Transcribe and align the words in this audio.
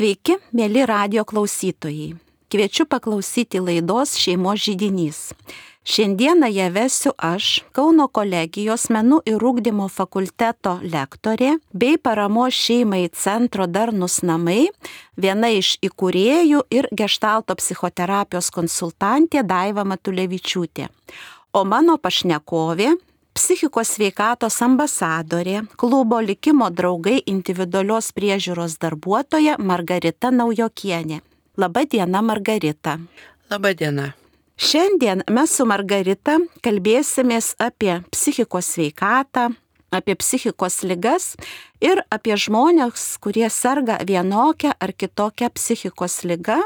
Sveiki, 0.00 0.38
mėly 0.56 0.86
radio 0.88 1.26
klausytojai. 1.28 2.14
Kviečiu 2.48 2.86
paklausyti 2.88 3.60
laidos 3.60 4.14
šeimos 4.16 4.62
žydinys. 4.64 5.18
Šiandieną 5.84 6.48
ją 6.48 6.68
vesiu 6.72 7.12
aš, 7.20 7.48
Kauno 7.76 8.06
kolegijos 8.08 8.86
menų 8.88 9.18
ir 9.28 9.44
ūkdymo 9.44 9.90
fakulteto 9.92 10.78
lektorė 10.80 11.58
bei 11.76 12.00
paramos 12.00 12.56
šeimai 12.56 13.02
centro 13.12 13.66
Darnus 13.68 14.22
namai, 14.24 14.70
viena 15.20 15.52
iš 15.52 15.74
įkūrėjų 15.84 16.64
ir 16.72 16.88
gestalto 16.96 17.58
psichoterapijos 17.60 18.48
konsultantė 18.56 19.44
Daiva 19.44 19.84
Matulevičiūtė. 19.84 20.88
O 21.52 21.66
mano 21.68 22.00
pašnekovė 22.00 22.94
psichikos 23.36 23.94
sveikatos 23.96 24.60
ambasadorė, 24.62 25.64
klubo 25.80 26.20
likimo 26.20 26.70
draugai 26.70 27.20
individualios 27.26 28.10
priežiūros 28.16 28.78
darbuotoja 28.82 29.56
Margarita 29.58 30.30
Naujokienė. 30.30 31.20
Labadiena, 31.60 32.22
Margarita. 32.22 32.98
Labadiena. 33.50 34.12
Šiandien 34.60 35.24
mes 35.32 35.52
su 35.56 35.64
Margarita 35.64 36.36
kalbėsimės 36.64 37.54
apie 37.60 37.94
psichikos 38.12 38.74
sveikatą, 38.74 39.48
apie 39.90 40.14
psichikos 40.20 40.82
ligas 40.84 41.34
ir 41.80 42.02
apie 42.12 42.36
žmonės, 42.36 43.16
kurie 43.24 43.48
serga 43.50 43.98
vienokią 44.06 44.74
ar 44.78 44.92
kitokią 44.92 45.50
psichikos 45.56 46.20
lygą. 46.28 46.60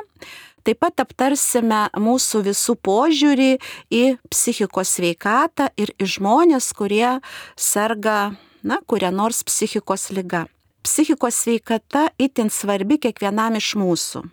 Taip 0.65 0.81
pat 0.81 1.03
aptarsime 1.03 1.91
mūsų 2.01 2.41
visų 2.47 2.75
požiūrį 2.89 3.51
į 3.93 4.05
psichikos 4.33 4.95
sveikatą 4.97 5.69
ir 5.77 5.93
į 6.01 6.09
žmonės, 6.17 6.71
kurie 6.73 7.19
serga, 7.61 8.33
na, 8.65 8.79
kuria 8.89 9.11
nors 9.13 9.43
psichikos 9.45 10.09
lyga. 10.17 10.47
Psichikos 10.85 11.43
sveikata 11.45 12.07
itin 12.17 12.49
svarbi 12.53 12.97
kiekvienam 13.01 13.61
iš 13.61 13.75
mūsų. 13.77 14.25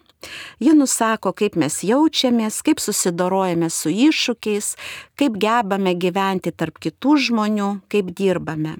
Ji 0.64 0.72
nusako, 0.78 1.34
kaip 1.36 1.58
mes 1.60 1.82
jaučiamės, 1.84 2.62
kaip 2.64 2.80
susidorojame 2.80 3.68
su 3.74 3.92
iššūkiais, 3.92 4.76
kaip 5.20 5.36
gebame 5.42 5.96
gyventi 6.00 6.54
tarp 6.56 6.80
kitų 6.80 7.18
žmonių, 7.28 7.72
kaip 7.92 8.14
dirbame. 8.16 8.78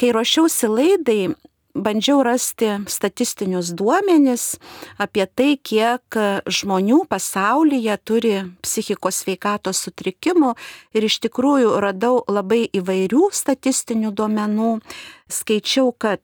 Kai 0.00 0.12
ruošiausi 0.16 0.70
laidai, 0.70 1.20
bandžiau 1.82 2.22
rasti 2.26 2.68
statistinius 2.90 3.72
duomenis 3.76 4.56
apie 5.02 5.26
tai, 5.26 5.56
kiek 5.60 6.18
žmonių 6.48 7.02
pasaulyje 7.10 7.96
turi 8.08 8.34
psichikos 8.64 9.22
sveikatos 9.24 9.82
sutrikimų 9.86 10.54
ir 10.96 11.08
iš 11.08 11.20
tikrųjų 11.26 11.76
radau 11.82 12.22
labai 12.28 12.64
įvairių 12.80 13.30
statistinių 13.32 14.14
duomenų. 14.16 14.72
Skaičiau, 15.26 15.90
kad 15.90 16.20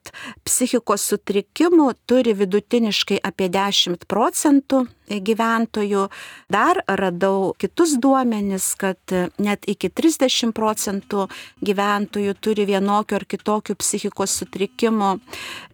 psichikos 0.46 1.02
sutrikimų 1.10 1.88
turi 2.06 2.36
vidutiniškai 2.38 3.16
apie 3.26 3.48
10 3.50 4.04
procentų 4.06 4.84
gyventojų. 5.10 6.04
Dar 6.46 6.78
radau 6.86 7.50
kitus 7.58 7.96
duomenis, 7.98 8.70
kad 8.78 8.98
net 9.42 9.66
iki 9.66 9.90
30 9.90 10.54
procentų 10.54 11.26
gyventojų 11.66 12.36
turi 12.38 12.68
vienokių 12.70 13.18
ar 13.18 13.26
kitokių 13.26 13.76
psichikos 13.82 14.38
sutrikimų. 14.38 15.16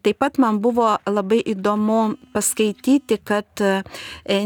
Taip 0.01 0.25
pat 0.25 0.41
man 0.41 0.63
buvo 0.65 0.97
labai 1.05 1.43
įdomu 1.45 2.17
paskaityti, 2.33 3.21
kad 3.21 3.61
e, 3.61 3.83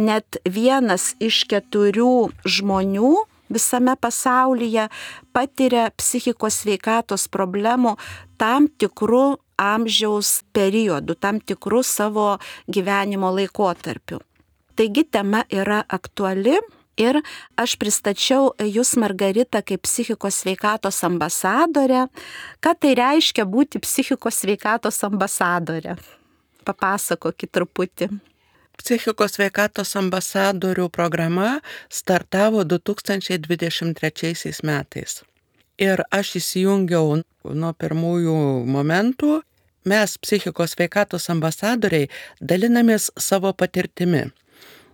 net 0.02 0.42
vienas 0.42 1.12
iš 1.22 1.44
keturių 1.46 2.32
žmonių 2.42 3.14
visame 3.52 3.94
pasaulyje 4.00 4.88
patiria 5.32 5.88
psichikos 5.96 6.62
sveikatos 6.64 7.28
problemų 7.32 7.96
tam 8.40 8.68
tikrų 8.68 9.38
amžiaus 9.62 10.40
periodų, 10.56 11.16
tam 11.20 11.38
tikrų 11.40 11.82
savo 11.86 12.36
gyvenimo 12.66 13.30
laikotarpių. 13.36 14.20
Taigi 14.76 15.04
tema 15.04 15.44
yra 15.52 15.82
aktuali 15.88 16.56
Ir 17.00 17.22
aš 17.56 17.78
pristačiau 17.80 18.50
jūs, 18.60 18.92
Margarita, 19.00 19.62
kaip 19.64 19.86
psichikos 19.86 20.42
sveikatos 20.42 20.98
ambasadorė. 21.06 22.04
Ką 22.60 22.74
tai 22.76 22.92
reiškia 22.98 23.46
būti 23.48 23.80
psichikos 23.80 24.42
sveikatos 24.44 25.00
ambasadorė? 25.08 25.96
Papasakokit 26.68 27.48
truputį. 27.48 28.10
Psichikos 28.80 29.36
sveikatos 29.36 29.96
ambasadorių 30.00 30.88
programa 30.88 31.60
startavo 31.92 32.64
2023 32.64 34.62
metais. 34.64 35.22
Ir 35.78 36.04
aš 36.10 36.36
įsijungiau 36.40 37.22
nuo 37.44 37.72
pirmųjų 37.74 38.36
momentų. 38.66 39.40
Mes, 39.88 40.14
psichikos 40.22 40.76
sveikatos 40.76 41.26
ambasadoriai, 41.32 42.08
dalinamės 42.40 43.10
savo 43.18 43.50
patirtimi 43.52 44.28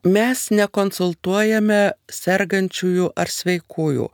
Mes 0.06 0.44
nekonsultuojame 0.54 1.78
sergančiųjų 2.12 3.08
ar 3.18 3.30
sveikųjų. 3.32 4.06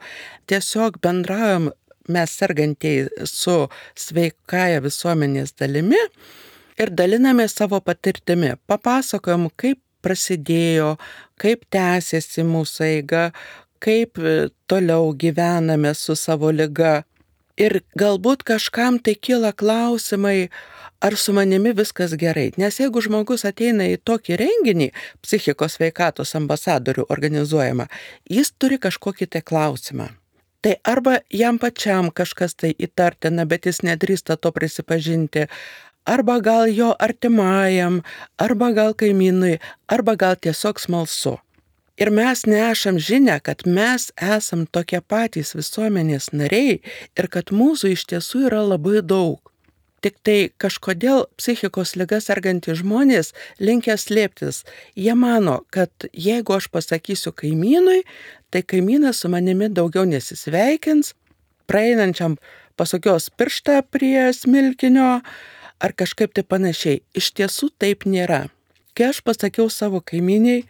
Tiesiog 0.48 0.96
bendraujam 1.04 1.68
mes 2.08 2.32
sergantieji 2.32 3.26
su 3.28 3.68
sveikaja 3.94 4.80
visuomenės 4.84 5.52
dalimi 5.60 6.00
ir 6.78 6.90
daliname 6.90 7.48
savo 7.48 7.80
patirtimi. 7.80 8.54
Papasakojam, 8.66 9.48
kaip 9.56 9.80
prasidėjo, 10.04 10.94
kaip 11.40 11.64
tęsiasi 11.72 12.44
mūsų 12.46 12.86
eiga, 12.90 13.24
kaip 13.84 14.20
toliau 14.70 15.12
gyvename 15.16 15.94
su 15.96 16.16
savo 16.16 16.52
lyga. 16.52 17.02
Ir 17.60 17.84
galbūt 17.94 18.42
kažkam 18.42 18.98
tai 18.98 19.14
kyla 19.14 19.52
klausimai, 19.54 20.48
ar 21.04 21.14
su 21.16 21.32
manimi 21.36 21.70
viskas 21.76 22.16
gerai. 22.18 22.48
Nes 22.58 22.80
jeigu 22.80 23.02
žmogus 23.04 23.44
ateina 23.46 23.86
į 23.92 24.00
tokį 24.08 24.38
renginį, 24.40 24.88
psichikos 25.22 25.78
veikatos 25.78 26.34
ambasadorių 26.38 27.06
organizuojama, 27.14 27.86
jis 28.30 28.50
turi 28.58 28.80
kažkokį 28.82 29.30
tai 29.36 29.44
klausimą. 29.46 30.08
Tai 30.64 30.74
arba 30.88 31.18
jam 31.28 31.60
pačiam 31.60 32.08
kažkas 32.08 32.56
tai 32.56 32.72
įtartina, 32.72 33.44
bet 33.44 33.68
jis 33.68 33.82
nedrįsta 33.84 34.38
to 34.40 34.50
prisipažinti, 34.56 35.44
arba 36.04 36.40
gal 36.40 36.68
jo 36.68 36.92
artimajam, 36.98 38.02
arba 38.38 38.72
gal 38.72 38.94
kaimynui, 38.94 39.58
arba 39.88 40.16
gal 40.16 40.36
tiesiog 40.36 40.80
smalsu. 40.80 41.38
Ir 41.96 42.10
mes 42.10 42.42
nešam 42.46 42.98
žinę, 42.98 43.38
kad 43.40 43.62
mes 43.66 44.10
esam 44.18 44.66
tokie 44.66 44.98
patys 45.00 45.54
visuomenės 45.54 46.32
nariai 46.34 46.80
ir 47.14 47.28
kad 47.30 47.54
mūsų 47.54 47.92
iš 47.94 48.08
tiesų 48.10 48.48
yra 48.48 48.64
labai 48.66 48.98
daug. 49.02 49.38
Tik 50.02 50.18
tai 50.26 50.50
kažkodėl 50.60 51.22
psichikos 51.38 51.94
lyga 51.96 52.18
sergantys 52.20 52.82
žmonės 52.82 53.30
linkia 53.62 53.94
slėptis. 53.96 54.64
Jie 54.98 55.14
mano, 55.16 55.62
kad 55.72 55.88
jeigu 56.12 56.58
aš 56.58 56.66
pasakysiu 56.74 57.32
kaimynui, 57.32 58.02
tai 58.50 58.60
kaimynas 58.66 59.22
su 59.22 59.30
manimi 59.32 59.70
daugiau 59.72 60.04
nesisveikins, 60.04 61.14
praeinančiam 61.70 62.36
pasakios 62.76 63.30
pirštą 63.38 63.80
prie 63.94 64.32
smilkinio 64.34 65.22
ar 65.84 65.92
kažkaip 65.92 66.32
tai 66.36 66.44
panašiai. 66.48 67.02
Iš 67.18 67.32
tiesų 67.36 67.70
taip 67.82 68.06
nėra. 68.08 68.46
Kai 68.96 69.10
aš 69.10 69.20
pasakiau 69.26 69.66
savo 69.72 70.00
kaimyniai, 70.00 70.64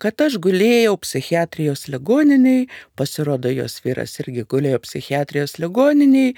kad 0.00 0.20
aš 0.24 0.38
gulėjau 0.42 0.94
psichiatrijos 1.02 1.86
ligoniniai, 1.92 2.68
pasirodo 2.98 3.50
jos 3.52 3.80
vyras 3.84 4.14
irgi 4.22 4.46
gulėjo 4.50 4.80
psichiatrijos 4.86 5.58
ligoniniai 5.62 6.34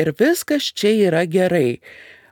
ir 0.00 0.12
viskas 0.20 0.70
čia 0.78 0.94
yra 1.08 1.24
gerai. 1.26 1.80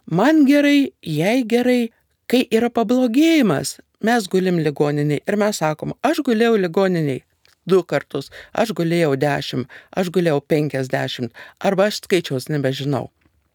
Man 0.07 0.45
gerai, 0.49 0.93
jai 1.01 1.43
gerai, 1.49 1.91
kai 2.31 2.45
yra 2.53 2.71
pablogėjimas, 2.71 3.79
mes 4.05 4.31
gulim 4.31 4.61
ligoniniai 4.65 5.23
ir 5.25 5.41
mes 5.41 5.61
sakom, 5.63 5.97
aš 6.05 6.23
gulėjau 6.27 6.59
ligoniniai 6.67 7.25
du 7.67 7.81
kartus, 7.89 8.31
aš 8.53 8.75
gulėjau 8.77 9.15
dešimt, 9.21 9.69
aš 9.97 10.11
gulėjau 10.15 10.41
penkiasdešimt, 10.53 11.33
arba 11.65 11.89
aš 11.89 12.03
skaičiaus 12.05 12.51
nebežinau. 12.53 13.09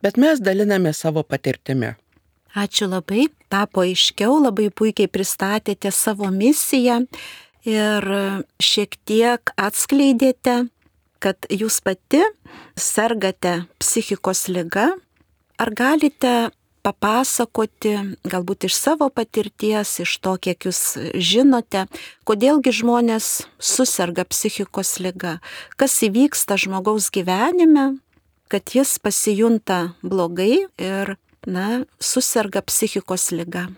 Bet 0.03 0.17
mes 0.17 0.39
daliname 0.39 0.93
savo 0.93 1.23
patirtimi. 1.23 1.95
Ačiū 2.55 2.87
labai, 2.89 3.27
tapo 3.51 3.83
aiškiau, 3.85 4.39
labai 4.41 4.69
puikiai 4.73 5.11
pristatėte 5.11 5.91
savo 5.94 6.31
misiją 6.33 7.03
ir 7.68 8.07
šiek 8.63 8.95
tiek 9.06 9.51
atskleidėte, 9.59 10.63
kad 11.19 11.50
jūs 11.51 11.81
pati 11.85 12.24
sergate 12.79 13.65
psichikos 13.77 14.47
lyga. 14.50 14.88
Ar 15.59 15.74
galite 15.75 16.50
papasakoti, 16.81 17.94
galbūt 18.24 18.69
iš 18.69 18.77
savo 18.79 19.09
patirties, 19.12 19.97
iš 20.00 20.15
to, 20.24 20.35
kiek 20.39 20.69
jūs 20.69 20.95
žinote, 21.13 21.85
kodėlgi 22.24 22.74
žmonės 22.79 23.27
susirga 23.59 24.25
psichikos 24.25 24.97
lyga, 25.03 25.38
kas 25.75 26.00
įvyksta 26.07 26.57
žmogaus 26.57 27.12
gyvenime, 27.13 28.00
kad 28.50 28.74
jis 28.74 28.98
pasijunta 29.00 29.80
blogai 30.01 30.66
ir 30.78 31.16
na, 31.48 31.86
susirga 32.01 32.62
psichikos 32.66 33.30
lyga. 33.31 33.69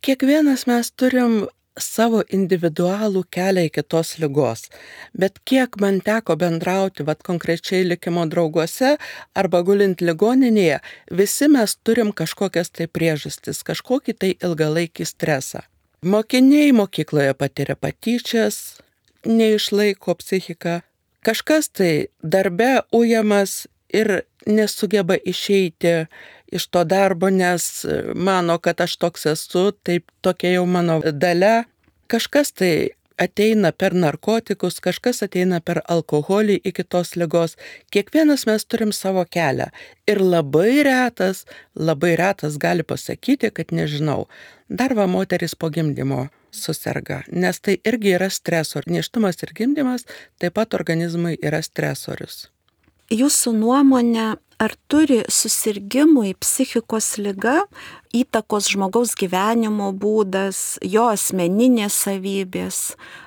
Kiekvienas 0.00 0.64
mes 0.70 0.90
turim 0.96 1.44
savo 1.78 2.22
individualų 2.34 3.22
kelią 3.30 3.66
iki 3.68 3.82
tos 3.82 4.16
lygos. 4.18 4.66
Bet 5.14 5.38
kiek 5.46 5.78
man 5.82 6.00
teko 6.04 6.36
bendrauti, 6.40 7.04
vad 7.06 7.22
konkrečiai 7.26 7.84
likimo 7.86 8.26
drauguose 8.26 8.96
arba 9.38 9.62
gulint 9.62 10.02
ligoninėje, 10.02 10.80
visi 11.10 11.48
mes 11.52 11.76
turim 11.84 12.12
kažkokias 12.12 12.72
tai 12.74 12.88
priežastis, 12.90 13.62
kažkokį 13.62 14.16
tai 14.18 14.34
ilgalaikį 14.42 15.06
stresą. 15.06 15.64
Mokiniai 16.02 16.72
mokykloje 16.74 17.34
patiria 17.34 17.74
patyčias, 17.76 18.78
neišlaiko 19.26 20.14
psichiką, 20.18 20.80
kažkas 21.26 21.72
tai 21.74 21.92
darbe 22.22 22.78
ujamas 22.94 23.66
ir 23.92 24.20
nesugeba 24.46 25.16
išeiti 25.24 26.06
iš 26.52 26.66
to 26.72 26.84
darbo, 26.84 27.30
nes 27.30 27.86
mano, 28.14 28.58
kad 28.58 28.80
aš 28.80 28.96
toks 28.96 29.26
esu, 29.26 29.70
taip 29.84 30.08
tokia 30.24 30.58
jau 30.58 30.66
mano 30.66 31.00
dalė. 31.12 31.64
Kažkas 32.08 32.54
tai 32.56 32.72
ateina 33.18 33.72
per 33.72 33.94
narkotikus, 33.94 34.78
kažkas 34.80 35.22
ateina 35.26 35.60
per 35.60 35.82
alkoholį 35.94 36.58
iki 36.70 36.84
tos 36.84 37.14
lygos. 37.20 37.56
Kiekvienas 37.92 38.46
mes 38.48 38.64
turim 38.64 38.92
savo 38.94 39.24
kelią. 39.36 39.68
Ir 40.08 40.22
labai 40.22 40.82
retas, 40.86 41.44
labai 41.74 42.14
retas 42.20 42.58
gali 42.62 42.86
pasakyti, 42.86 43.50
kad 43.54 43.74
nežinau. 43.74 44.28
Dar 44.68 44.94
va 44.94 45.08
moteris 45.10 45.56
po 45.58 45.70
gimdymo 45.74 46.28
susirga, 46.50 47.22
nes 47.28 47.60
tai 47.60 47.78
irgi 47.84 48.14
yra 48.16 48.30
stresor. 48.32 48.86
Neštumas 48.88 49.42
ir 49.44 49.52
gimdymas 49.56 50.06
taip 50.40 50.56
pat 50.56 50.76
organizmui 50.78 51.36
yra 51.42 51.60
stresorius. 51.62 52.46
Jūsų 53.08 53.54
nuomonė, 53.56 54.34
ar 54.60 54.74
turi 54.92 55.22
susirgymui 55.32 56.34
psichikos 56.36 57.14
lyga 57.16 57.62
įtakos 58.12 58.68
žmogaus 58.74 59.14
gyvenimo 59.16 59.94
būdas, 59.96 60.76
jo 60.84 61.06
asmeninės 61.14 61.96
savybės, 62.04 62.80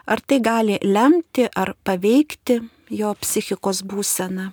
ar 0.06 0.22
tai 0.22 0.38
gali 0.46 0.78
lemti 0.86 1.48
ar 1.50 1.74
paveikti 1.82 2.60
jo 2.94 3.16
psichikos 3.24 3.82
būseną? 3.82 4.52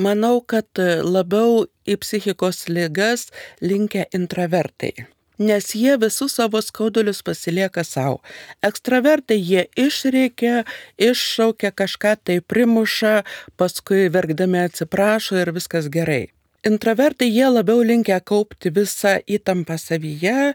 Manau, 0.00 0.40
kad 0.40 0.80
labiau 1.04 1.66
į 1.84 1.98
psichikos 2.00 2.68
lygas 2.72 3.28
linkia 3.60 4.08
intravertai 4.16 4.94
nes 5.38 5.74
jie 5.74 5.96
visus 5.96 6.34
savo 6.38 6.60
skaudulius 6.62 7.22
pasilieka 7.22 7.84
savo. 7.84 8.18
Ekstravertai 8.62 9.38
jie 9.38 9.66
išreikia, 9.76 10.64
iššaukia 10.98 11.70
kažką 11.70 12.16
tai 12.24 12.40
primuša, 12.40 13.22
paskui 13.56 14.08
verkdami 14.12 14.64
atsiprašo 14.66 15.38
ir 15.42 15.52
viskas 15.54 15.88
gerai. 15.88 16.28
Intravertai 16.66 17.30
jie 17.30 17.46
labiau 17.46 17.84
linkia 17.86 18.18
kaupti 18.20 18.72
visą 18.74 19.18
įtampą 19.30 19.78
savyje, 19.78 20.54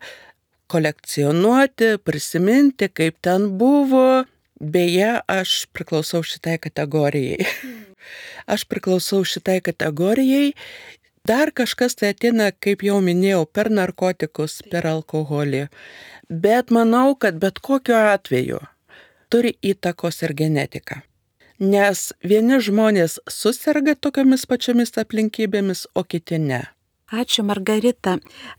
kolekcionuoti, 0.67 1.97
prisiminti, 2.03 2.89
kaip 2.91 3.21
ten 3.23 3.53
buvo. 3.57 4.25
Beje, 4.63 5.19
aš 5.27 5.65
priklausau 5.75 6.23
šitai 6.23 6.59
kategorijai. 6.61 7.47
Aš 8.53 8.65
priklausau 8.67 9.23
šitai 9.23 9.61
kategorijai 9.63 10.53
Dar 11.27 11.53
kažkas 11.55 11.95
tai 11.95 12.09
ateina, 12.11 12.49
kaip 12.51 12.81
jau 12.83 12.97
minėjau, 12.99 13.45
per 13.47 13.69
narkotikus, 13.71 14.57
per 14.67 14.83
alkoholį. 14.89 15.69
Bet 16.27 16.73
manau, 16.75 17.15
kad 17.15 17.37
bet 17.39 17.61
kokiu 17.63 17.95
atveju 17.95 18.59
turi 19.31 19.53
įtakos 19.63 20.19
ir 20.27 20.33
genetika. 20.35 20.99
Nes 21.63 22.11
vieni 22.27 22.59
žmonės 22.59 23.21
susirga 23.31 23.95
tokiamis 23.95 24.43
pačiamis 24.51 24.91
aplinkybėmis, 24.99 25.85
o 25.95 26.03
kiti 26.03 26.41
ne. 26.43 26.59
Ačiū, 27.07 27.47
Margarita. 27.47 28.17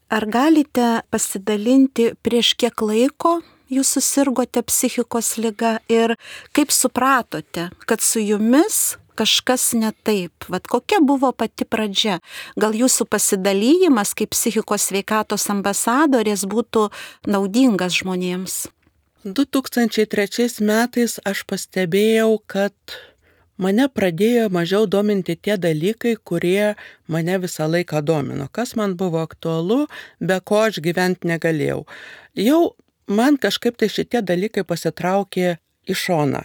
Ar 0.08 0.24
galite 0.24 0.88
pasidalinti 1.12 2.14
prieš 2.24 2.54
kiek 2.56 2.80
laiko 2.80 3.42
jūs 3.68 3.92
susirgote 3.98 4.64
psichikos 4.64 5.34
lyga 5.36 5.78
ir 5.92 6.16
kaip 6.56 6.72
supratote, 6.72 7.68
kad 7.84 8.00
su 8.00 8.24
jumis 8.24 8.96
kažkas 9.14 9.72
ne 9.78 9.92
taip. 10.06 10.46
Vat 10.50 10.66
kokia 10.70 11.00
buvo 11.00 11.32
pati 11.32 11.64
pradžia? 11.64 12.20
Gal 12.60 12.76
jūsų 12.76 13.06
pasidalymas 13.10 14.14
kaip 14.18 14.34
psichikos 14.34 14.90
sveikatos 14.90 15.48
ambasadorės 15.54 16.46
būtų 16.50 16.88
naudingas 17.30 18.00
žmonėms? 18.02 18.64
2003 19.24 20.60
metais 20.60 21.16
aš 21.24 21.44
pastebėjau, 21.48 22.36
kad 22.46 22.74
mane 23.56 23.88
pradėjo 23.88 24.50
mažiau 24.52 24.84
dominti 24.90 25.36
tie 25.36 25.56
dalykai, 25.56 26.16
kurie 26.20 26.74
mane 27.08 27.38
visą 27.40 27.68
laiką 27.70 28.02
domino. 28.04 28.50
Kas 28.52 28.74
man 28.76 28.98
buvo 29.00 29.22
aktualu, 29.24 29.86
be 30.20 30.40
ko 30.44 30.66
aš 30.68 30.82
gyventi 30.84 31.30
negalėjau. 31.30 31.84
Jau 32.36 32.74
man 33.08 33.38
kažkaip 33.40 33.78
tai 33.80 33.88
šitie 33.88 34.20
dalykai 34.20 34.66
pasitraukė 34.68 35.56
į 35.88 35.96
šoną 35.96 36.44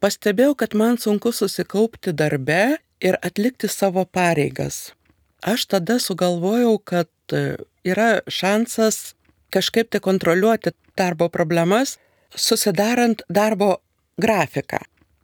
pastebėjau, 0.00 0.54
kad 0.56 0.74
man 0.74 0.98
sunku 0.98 1.32
susikaupti 1.32 2.12
darbe 2.16 2.78
ir 3.00 3.18
atlikti 3.24 3.68
savo 3.68 4.04
pareigas. 4.04 4.92
Aš 5.40 5.66
tada 5.72 5.98
sugalvojau, 6.00 6.78
kad 6.84 7.08
e, 7.32 7.56
yra 7.84 8.20
šansas 8.28 9.14
kažkaip 9.50 9.90
tai 9.90 10.00
kontroliuoti 10.04 10.70
darbo 10.98 11.28
problemas, 11.32 11.98
susidarant 12.36 13.22
darbo 13.28 13.76
grafiką. 14.20 14.78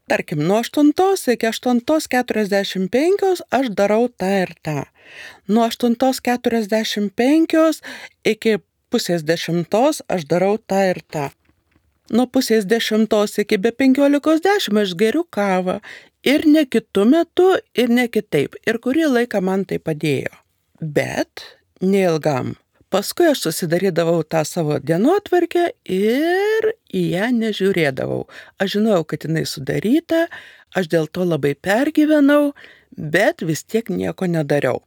Tarkim, 0.06 0.38
nuo 0.46 0.62
8 0.62 0.92
iki 1.32 1.46
8.45 1.46 3.42
aš 3.50 3.68
darau 3.74 4.08
tą 4.08 4.42
ir 4.42 4.54
tą. 4.62 4.84
Nuo 5.48 5.68
8.45 5.68 7.82
iki 8.24 8.58
pusės 8.90 9.22
dešimtos 9.26 10.02
aš 10.08 10.24
darau 10.30 10.58
tą 10.58 10.90
ir 10.92 11.00
tą. 11.10 11.30
Nuo 12.14 12.28
pusės 12.30 12.66
dešimtos 12.70 13.34
iki 13.42 13.58
be 13.58 13.72
penkiolikos 13.74 14.42
dešimt 14.44 14.84
aš 14.84 14.94
geriu 14.98 15.24
kavą. 15.30 15.80
Ir 16.26 16.46
ne 16.46 16.62
kitų 16.66 17.06
metų, 17.10 17.48
ir 17.78 17.90
ne 17.90 18.06
kitaip. 18.10 18.54
Ir 18.66 18.78
kurį 18.82 19.08
laiką 19.10 19.42
man 19.42 19.64
tai 19.66 19.78
padėjo. 19.82 20.34
Bet 20.80 21.42
neilgam. 21.82 22.54
Paskui 22.90 23.26
aš 23.26 23.42
susidarydavau 23.48 24.22
tą 24.22 24.44
savo 24.46 24.78
dienotvarkę 24.78 25.64
ir 25.90 26.68
į 26.94 27.02
ją 27.16 27.30
nežiūrėdavau. 27.34 28.22
Aš 28.62 28.76
žinojau, 28.78 29.06
kad 29.10 29.26
jinai 29.26 29.42
sudaryta, 29.46 30.26
aš 30.78 30.90
dėl 30.92 31.10
to 31.10 31.26
labai 31.26 31.56
pergyvenau, 31.58 32.52
bet 32.94 33.42
vis 33.42 33.66
tiek 33.66 33.90
nieko 33.90 34.30
nedariau. 34.30 34.84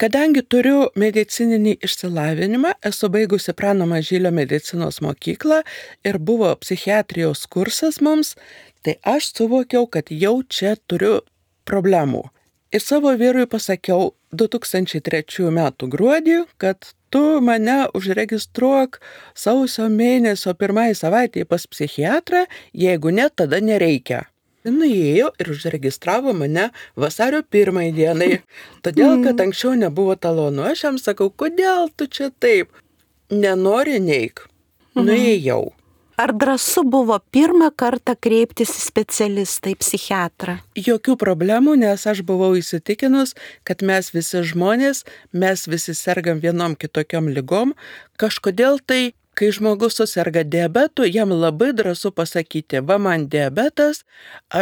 Kadangi 0.00 0.40
turiu 0.48 0.86
medicininį 0.96 1.74
išsilavinimą, 1.84 2.70
esu 2.88 3.10
baigusi 3.12 3.52
Prano 3.52 3.84
Mažylio 3.90 4.30
medicinos 4.32 5.02
mokyklą 5.04 5.58
ir 6.08 6.16
buvo 6.30 6.54
psichiatrijos 6.62 7.42
kursas 7.52 7.98
mums, 8.00 8.30
tai 8.80 8.94
aš 9.04 9.28
suvokiau, 9.36 9.84
kad 9.92 10.08
jau 10.08 10.38
čia 10.48 10.72
turiu 10.88 11.18
problemų. 11.68 12.22
Ir 12.72 12.80
savo 12.80 13.12
vyrui 13.12 13.44
pasakiau 13.44 14.14
2003 14.32 15.50
m. 15.52 15.60
gruodį, 15.92 16.40
kad 16.56 16.94
tu 17.12 17.24
mane 17.44 17.82
užregistruok 17.92 19.02
sausio 19.36 19.92
mėnesio 19.92 20.56
pirmąjį 20.56 20.96
savaitę 20.96 21.44
pas 21.44 21.68
psichiatrą, 21.68 22.46
jeigu 22.72 23.12
ne, 23.12 23.28
tada 23.28 23.60
nereikia 23.60 24.29
nuėjo 24.66 25.30
ir 25.40 25.50
užregistravo 25.54 26.34
mane 26.36 26.68
vasario 26.98 27.42
pirmai 27.42 27.90
dienai, 27.96 28.40
todėl 28.84 29.20
kad 29.24 29.34
mm. 29.34 29.42
anksčiau 29.48 29.74
nebuvo 29.78 30.16
talonų. 30.16 30.70
Aš 30.72 30.86
jam 30.88 31.02
sakau, 31.02 31.30
kodėl 31.30 31.90
tu 31.96 32.10
čia 32.10 32.30
taip? 32.42 32.72
Nenori 33.30 34.00
neik. 34.02 34.46
Mhm. 34.96 35.06
Nuėjau. 35.06 35.62
Ar 36.20 36.34
drąsu 36.36 36.82
buvo 36.84 37.16
pirmą 37.32 37.70
kartą 37.80 38.12
kreiptis 38.20 38.74
į 38.76 38.80
specialistą, 38.82 39.70
į 39.72 39.78
psichiatrą? 39.80 40.58
Jokių 40.76 41.14
problemų, 41.16 41.78
nes 41.80 42.04
aš 42.10 42.20
buvau 42.28 42.50
įsitikinus, 42.58 43.32
kad 43.64 43.80
mes 43.80 44.10
visi 44.12 44.42
žmonės, 44.50 45.06
mes 45.32 45.64
visi 45.64 45.94
sergam 45.96 46.42
vienom 46.42 46.74
kitokiom 46.76 47.30
lygom, 47.32 47.72
kažkodėl 48.20 48.82
tai 48.84 49.14
kai 49.34 49.50
žmogus 49.54 49.96
susirga 49.98 50.42
diabetu, 50.44 51.04
jam 51.06 51.32
labai 51.32 51.72
drąsu 51.76 52.12
pasakyti, 52.12 52.80
va 52.88 52.98
man 52.98 53.28
diabetas, 53.32 54.04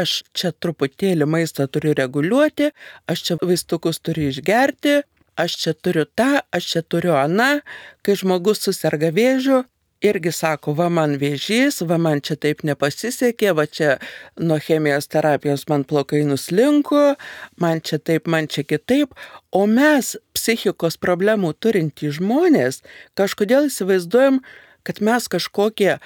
aš 0.01 0.23
čia 0.37 0.53
truputėlį 0.53 1.27
maistą 1.27 1.67
turiu 1.73 1.95
reguliuoti, 1.99 2.71
aš 3.11 3.25
čia 3.27 3.39
vaistukus 3.43 4.01
turiu 4.05 4.29
išgerti, 4.33 5.01
aš 5.39 5.57
čia 5.63 5.75
turiu 5.75 6.05
tą, 6.19 6.31
aš 6.55 6.71
čia 6.73 6.83
turiu 6.83 7.17
aną, 7.19 7.51
kai 8.03 8.19
žmogus 8.19 8.63
susirga 8.67 9.11
vėžiu, 9.15 9.65
irgi 10.01 10.33
sako, 10.33 10.75
va 10.79 10.89
man 10.93 11.17
vėžys, 11.19 11.81
va 11.87 11.99
man 11.99 12.23
čia 12.23 12.37
taip 12.39 12.63
nepasisekė, 12.67 13.51
va 13.59 13.67
čia 13.67 13.97
nuo 14.39 14.59
chemijos 14.63 15.11
terapijos 15.11 15.67
man 15.71 15.85
plokai 15.89 16.23
nuslinko, 16.27 17.17
man 17.59 17.83
čia 17.83 17.99
taip, 17.99 18.29
man 18.31 18.47
čia 18.47 18.63
kitaip, 18.67 19.15
o 19.51 19.67
mes, 19.67 20.15
psichikos 20.37 20.99
problemų 21.03 21.55
turintys 21.59 22.19
žmonės, 22.21 22.83
kažkodėl 23.19 23.67
įsivaizduojam, 23.73 24.43
kad 24.87 25.03
mes 25.03 25.27
kažkokie, 25.31 25.97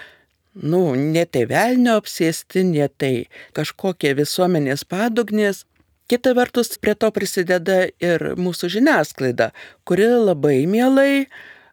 nu, 0.56 0.84
ne 0.96 1.26
tai 1.28 1.44
velnio 1.50 1.98
apsėsti, 2.00 2.64
ne 2.72 2.88
tai 2.88 3.28
kažkokie 3.56 4.14
visuomenės 4.16 4.86
padugnės. 4.88 5.66
Kita 6.10 6.32
vertus, 6.36 6.74
prie 6.80 6.92
to 6.98 7.08
prisideda 7.14 7.86
ir 8.02 8.32
mūsų 8.36 8.72
žiniasklaida, 8.72 9.52
kuri 9.88 10.08
labai 10.12 10.64
mielai 10.68 11.28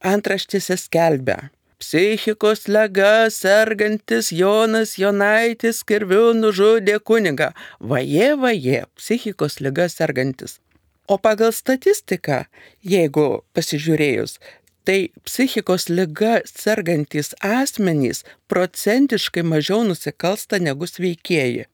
antraštėse 0.05 0.77
skelbia 0.79 1.49
psichikos 1.79 2.67
lega 2.67 3.29
sergantis 3.31 4.31
Jonas 4.35 4.97
Jonaitis 4.99 5.81
kirviu 5.87 6.33
nužudė 6.35 6.99
kunigą. 6.99 7.53
Vaje, 7.79 8.33
vaje, 8.35 8.83
psichikos 8.99 9.59
lega 9.63 9.87
sergantis. 9.89 10.59
O 11.07 11.17
pagal 11.17 11.53
statistiką, 11.55 12.43
jeigu 12.85 13.41
pasižiūrėjus, 13.57 14.37
tai 14.85 15.09
psichikos 15.25 15.87
lyga 15.89 16.39
sergantis 16.45 17.31
asmenys 17.39 18.25
procentiškai 18.51 19.43
mažiau 19.47 19.81
nusikalsta 19.87 20.59
negu 20.61 20.85
sveikieji. 20.85 21.65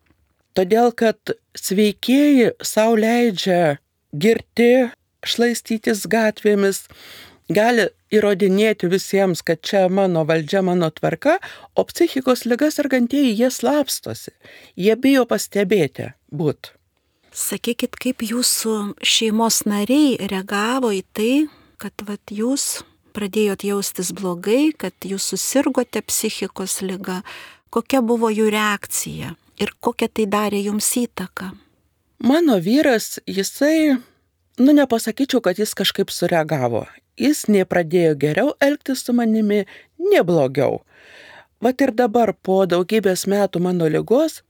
Todėl, 0.55 0.93
kad 0.95 1.35
sveikieji 1.57 2.53
savo 2.63 2.95
leidžia 2.95 3.77
girti, 4.15 4.87
šlaistytis 5.25 6.05
gatvėmis, 6.07 6.85
gali 7.49 7.89
įrodinėti 8.13 8.89
visiems, 8.89 9.43
kad 9.45 9.61
čia 9.65 9.85
mano 9.89 10.25
valdžia, 10.25 10.63
mano 10.65 10.89
tvarka, 10.93 11.37
o 11.75 11.85
psichikos 11.85 12.45
lygas 12.45 12.79
sergantieji 12.79 13.35
jie 13.35 13.51
slapstosi, 13.51 14.33
jie 14.75 14.95
bijo 14.95 15.25
pastebėti 15.29 16.11
būt. 16.31 16.73
Sakykit, 17.35 17.97
kaip 17.99 18.23
jūsų 18.23 18.95
šeimos 19.03 19.65
nariai 19.67 20.15
reagavo 20.31 20.93
į 20.95 21.03
tai, 21.11 21.33
kad 21.81 22.05
vat, 22.07 22.31
jūs 22.31 22.85
pradėjot 23.15 23.65
jaustis 23.67 24.13
blogai, 24.15 24.71
kad 24.71 24.95
jūs 25.03 25.27
susirgote 25.33 26.01
psichikos 26.07 26.79
lyga, 26.83 27.21
kokia 27.69 27.99
buvo 27.99 28.31
jų 28.31 28.47
reakcija 28.55 29.35
ir 29.59 29.75
kokią 29.83 30.09
tai 30.11 30.25
darė 30.31 30.63
jums 30.63 30.87
įtaką? 30.99 31.51
Mano 32.23 32.55
vyras, 32.63 33.19
jisai, 33.27 33.97
nu 34.59 34.75
nepasakyčiau, 34.75 35.41
kad 35.41 35.59
jis 35.59 35.73
kažkaip 35.77 36.13
sureagavo 36.13 36.85
jis 37.17 37.45
nepradėjo 37.51 38.15
geriau 38.19 38.53
elgtis 38.61 39.03
su 39.05 39.15
manimi, 39.15 39.63
ne 39.99 40.23
blogiau. 40.23 40.81
Vat 41.63 41.81
ir 41.81 41.93
dabar 41.95 42.33
po 42.43 42.63
daugybės 42.69 43.25
metų 43.31 43.61
mano 43.63 43.87
lygos, 43.89 44.41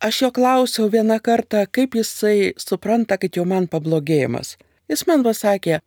aš 0.00 0.22
jo 0.22 0.30
klausiau 0.34 0.88
vieną 0.90 1.20
kartą, 1.20 1.64
kaip 1.70 1.94
jisai 1.94 2.54
supranta, 2.58 3.18
kad 3.20 3.36
jau 3.36 3.44
man 3.44 3.68
pablogėjimas. 3.68 4.56
Jis 4.88 5.04
man 5.08 5.24
pasakė, 5.24 5.80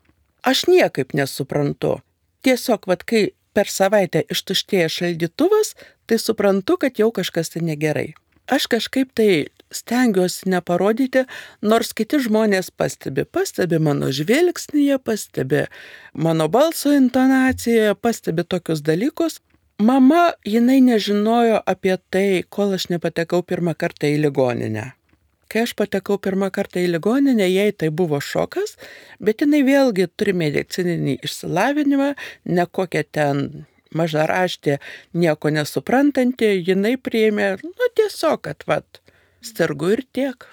aš 0.44 0.68
niekaip 0.70 1.14
nesuprantu. 1.18 1.98
Tiesiog, 2.46 2.88
vad, 2.88 3.04
kai 3.04 3.34
per 3.54 3.70
savaitę 3.70 4.24
ištuštėja 4.32 4.90
šaldytuvas, 4.94 5.74
tai 6.06 6.22
suprantu, 6.22 6.78
kad 6.78 7.02
jau 7.02 7.10
kažkas 7.12 7.54
tai 7.54 7.66
negerai. 7.66 8.14
Aš 8.48 8.70
kažkaip 8.72 9.12
tai 9.18 9.50
stengiuosi 9.74 10.50
neparodyti, 10.52 11.26
nors 11.62 11.94
kiti 11.98 12.20
žmonės 12.24 12.72
pastebi. 12.72 13.26
Pastebi 13.26 13.80
mano 13.84 14.12
žvilgsnyje, 14.14 15.00
pastebi 15.04 15.66
mano 16.14 16.48
balso 16.52 16.94
intonacijoje, 16.96 17.96
pastebi 18.02 18.48
tokius 18.48 18.84
dalykus. 18.86 19.42
Mama, 19.78 20.32
jinai 20.46 20.80
nežinojo 20.82 21.60
apie 21.70 22.00
tai, 22.10 22.44
kol 22.50 22.74
aš 22.74 22.88
nepatekau 22.90 23.44
pirmą 23.46 23.76
kartą 23.78 24.10
į 24.10 24.24
ligoninę. 24.24 24.88
Kai 25.48 25.64
aš 25.64 25.76
patekau 25.80 26.18
pirmą 26.20 26.50
kartą 26.52 26.82
į 26.82 26.90
ligoninę, 26.96 27.46
jai 27.48 27.70
tai 27.72 27.92
buvo 27.94 28.18
šokas, 28.20 28.76
bet 29.24 29.46
jinai 29.46 29.62
vėlgi 29.68 30.10
turi 30.18 30.34
medicininį 30.36 31.20
išsilavinimą, 31.24 32.10
ne 32.58 32.66
kokią 32.68 33.04
ten 33.16 33.44
maža 33.96 34.26
raštė, 34.28 34.80
nieko 35.14 35.52
nesuprantanti, 35.54 36.50
jinai 36.68 36.98
priėmė, 37.00 37.52
nu 37.64 37.92
tiesiog, 37.96 38.42
kad 38.50 38.66
vat, 38.68 39.00
sergu 39.42 39.94
ir 39.96 40.06
tiek. 40.14 40.48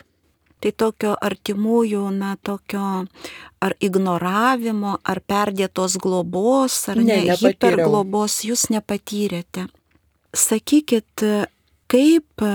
Tai 0.64 0.70
tokio 0.80 1.12
artimųjų, 1.20 2.02
na, 2.16 2.36
tokio 2.40 3.04
ar 3.60 3.74
ignoravimo, 3.84 4.96
ar 5.04 5.20
perdėtos 5.20 5.98
globos, 6.00 6.78
ar 6.88 7.02
ne, 7.02 7.18
ne 7.28 7.36
hiperglobos 7.36 8.38
jūs 8.48 8.70
nepatyrėte. 8.72 9.66
Sakykit, 10.34 11.24
kaip 11.92 12.46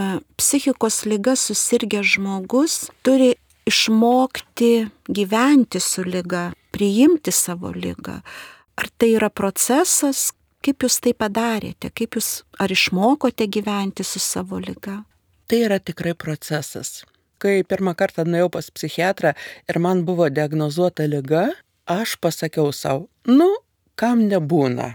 psichikos 0.41 1.03
lyga 1.05 1.35
susirgęs 1.37 2.15
žmogus 2.15 2.79
turi 3.05 3.35
išmokti 3.69 4.89
gyventi 5.05 5.79
su 5.79 6.03
lyga, 6.03 6.49
priimti 6.71 7.31
savo 7.31 7.71
lygą. 7.75 8.19
Ar 8.79 8.87
tai 8.97 9.13
yra 9.19 9.29
procesas, 9.29 10.31
kaip 10.65 10.85
jūs 10.85 10.97
tai 11.03 11.13
padarėte, 11.13 11.91
kaip 11.93 12.17
jūs 12.17 12.29
ar 12.59 12.73
išmokote 12.73 13.45
gyventi 13.45 14.05
su 14.07 14.21
savo 14.23 14.59
lyga? 14.63 15.03
Tai 15.49 15.63
yra 15.65 15.79
tikrai 15.81 16.13
procesas. 16.13 17.01
Kai 17.41 17.63
pirmą 17.65 17.95
kartą 17.97 18.25
nuėjau 18.27 18.51
pas 18.53 18.67
psichiatrą 18.69 19.33
ir 19.71 19.79
man 19.81 20.03
buvo 20.05 20.27
diagnozuota 20.29 21.07
lyga, 21.09 21.47
aš 21.89 22.17
pasakiau 22.21 22.73
savo, 22.75 23.07
nu, 23.25 23.47
kam 23.97 24.27
nebūna, 24.29 24.91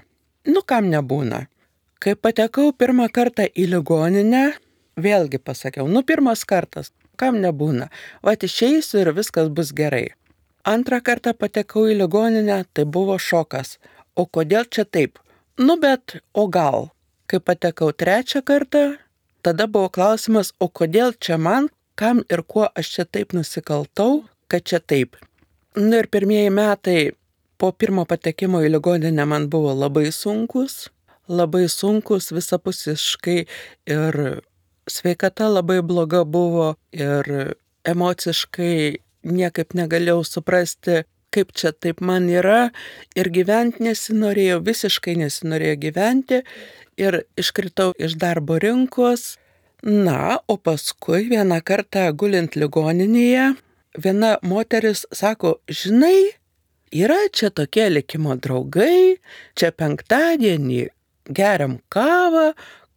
nu, 0.52 0.62
kam 0.62 0.90
nebūna. 0.92 1.46
Kai 1.98 2.14
patekau 2.14 2.74
pirmą 2.76 3.08
kartą 3.08 3.48
į 3.48 3.66
ligoninę, 3.72 4.44
vėlgi 5.00 5.40
pasakiau, 5.40 5.88
nu, 5.90 6.04
pirmas 6.06 6.44
kartas, 6.44 6.92
kam 7.16 7.40
nebūna, 7.42 7.88
va 8.22 8.36
išeisiu 8.36 9.00
ir 9.02 9.14
viskas 9.16 9.48
bus 9.48 9.72
gerai. 9.72 10.12
Antrą 10.64 11.00
kartą 11.04 11.34
patekau 11.36 11.88
į 11.90 11.98
ligoninę, 11.98 12.62
tai 12.72 12.84
buvo 12.84 13.18
šokas. 13.20 13.78
O 14.14 14.24
kodėl 14.24 14.68
čia 14.70 14.84
taip? 14.84 15.18
Nu 15.58 15.76
bet, 15.80 16.20
o 16.32 16.46
gal? 16.46 16.90
Kai 17.26 17.40
patekau 17.40 17.90
trečią 17.92 18.44
kartą, 18.44 18.84
tada 19.44 19.66
buvo 19.68 19.90
klausimas, 19.92 20.52
o 20.60 20.68
kodėl 20.68 21.12
čia 21.20 21.38
man, 21.38 21.68
kam 22.00 22.22
ir 22.32 22.42
kuo 22.48 22.68
aš 22.74 22.90
čia 22.96 23.04
taip 23.04 23.34
nusikaltau, 23.36 24.24
kad 24.48 24.64
čia 24.64 24.80
taip. 24.80 25.18
Na 25.76 26.00
ir 26.02 26.08
pirmieji 26.10 26.50
metai 26.54 26.98
po 27.58 27.70
pirmo 27.72 28.04
patekimo 28.08 28.62
į 28.64 28.72
ligoninę 28.74 29.26
man 29.28 29.48
buvo 29.52 29.74
labai 29.76 30.08
sunkus, 30.14 30.88
labai 31.28 31.66
sunkus 31.68 32.32
visapusiškai 32.34 33.38
ir 33.94 34.20
sveikata 34.90 35.48
labai 35.48 35.80
bloga 35.82 36.24
buvo 36.24 36.74
ir 36.92 37.54
emociškai 37.84 38.76
niekaip 39.24 39.74
negalėjau 39.74 40.22
suprasti, 40.28 41.04
kaip 41.34 41.52
čia 41.58 41.72
taip 41.74 42.00
man 42.04 42.28
yra 42.30 42.70
ir 43.18 43.30
gyventi 43.34 43.82
nesinorėjau, 43.84 44.60
visiškai 44.66 45.16
nesinorėjau 45.20 45.80
gyventi 45.86 46.42
ir 47.00 47.24
iškritau 47.40 47.92
iš 47.98 48.16
darbo 48.20 48.60
rinkos. 48.62 49.34
Na, 49.84 50.38
o 50.48 50.56
paskui 50.56 51.26
vieną 51.28 51.58
kartą 51.60 52.06
gulint 52.16 52.54
ligoninėje, 52.56 53.50
viena 54.00 54.30
moteris 54.40 55.02
sako, 55.12 55.58
žinai, 55.68 56.32
yra 56.88 57.18
čia 57.28 57.50
tokie 57.52 57.90
likimo 57.90 58.38
draugai, 58.40 59.18
čia 59.58 59.74
penktadienį 59.76 60.86
geriam 61.28 61.76
kavą, 61.92 62.54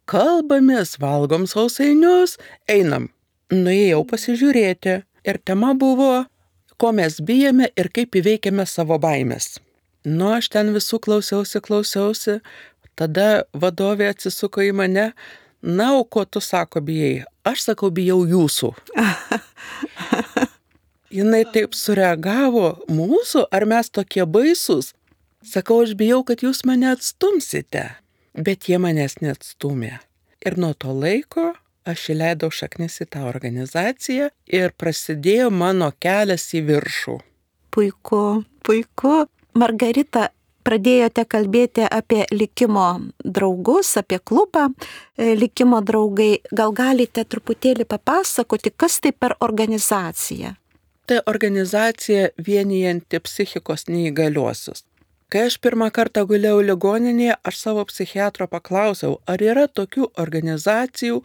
kalbamės, 0.08 0.96
valgom 1.02 1.44
sausainius, 1.50 2.38
einam. 2.70 3.10
Nuėjau 3.52 4.02
pasižiūrėti 4.08 4.98
ir 5.28 5.38
tema 5.44 5.74
buvo, 5.76 6.24
ko 6.78 6.94
mes 6.96 7.20
bijome 7.20 7.70
ir 7.76 7.92
kaip 7.94 8.16
įveikiame 8.18 8.66
savo 8.66 8.98
baimės. 9.02 9.58
Nu, 10.08 10.30
aš 10.38 10.48
ten 10.54 10.70
visų 10.72 11.00
klausiausi, 11.04 11.60
klausiausi, 11.60 12.38
Tada 12.98 13.44
vadovė 13.54 14.08
atsisuko 14.10 14.64
į 14.66 14.72
mane, 14.74 15.12
na, 15.62 15.92
o 15.94 16.02
ko 16.02 16.24
tu 16.26 16.42
sako 16.42 16.82
bijai? 16.82 17.22
Aš 17.46 17.68
sakau, 17.68 17.92
bijau 17.94 18.24
jūsų. 18.26 18.72
Jinai 21.18 21.44
taip 21.54 21.78
sureagavo, 21.78 22.72
mūsų, 22.90 23.44
ar 23.54 23.68
mes 23.70 23.92
tokie 23.94 24.26
baisus? 24.26 24.90
Sakau, 25.46 25.84
aš 25.86 25.94
bijau, 26.00 26.24
kad 26.26 26.42
jūs 26.42 26.64
mane 26.66 26.90
atstumsite, 26.90 27.84
bet 28.34 28.66
jie 28.66 28.82
manęs 28.82 29.20
neatstumė. 29.22 30.00
Ir 30.42 30.58
nuo 30.58 30.74
to 30.74 30.90
laiko 30.90 31.52
aš 31.88 32.10
įleidau 32.14 32.50
šaknis 32.52 33.00
į 33.04 33.08
tą 33.14 33.24
organizaciją 33.30 34.30
ir 34.60 34.74
prasidėjo 34.76 35.50
mano 35.50 35.90
kelias 36.00 36.48
į 36.54 36.64
viršų. 36.68 37.18
Puiku, 37.74 38.24
puiku. 38.64 39.14
Margarita, 39.58 40.28
pradėjote 40.68 41.24
kalbėti 41.30 41.86
apie 41.88 42.22
likimo 42.34 42.88
draugus, 43.24 43.94
apie 44.00 44.20
klubą 44.20 44.68
e, 44.68 45.34
likimo 45.38 45.80
draugai. 45.84 46.38
Gal 46.52 46.74
galite 46.76 47.24
truputėlį 47.24 47.88
papasakoti, 47.88 48.74
kas 48.76 49.00
tai 49.04 49.12
per 49.12 49.36
organizacija? 49.44 50.54
Tai 51.08 51.22
organizacija 51.30 52.28
vienijanti 52.44 53.20
psichikos 53.24 53.88
neįgaliuosius. 53.88 54.84
Kai 55.28 55.42
aš 55.44 55.58
pirmą 55.60 55.90
kartą 55.92 56.22
guliau 56.24 56.62
ligoninėje, 56.64 57.34
aš 57.44 57.56
savo 57.60 57.82
psichiatro 57.90 58.46
paklausiau, 58.48 59.18
ar 59.28 59.42
yra 59.44 59.66
tokių 59.68 60.06
organizacijų 60.22 61.18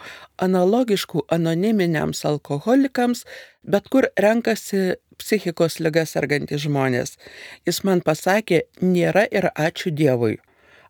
analogiškų 0.44 1.24
anoniminiams 1.32 2.26
alkoholikams, 2.28 3.24
bet 3.64 3.88
kur 3.88 4.10
renkasi 4.20 4.98
psichikos 5.24 5.80
lygas 5.80 6.18
sergantys 6.18 6.66
žmonės. 6.66 7.16
Jis 7.64 7.80
man 7.88 8.04
pasakė, 8.04 8.66
nėra 8.84 9.24
ir 9.32 9.48
ačiū 9.56 9.96
Dievui. 9.96 10.36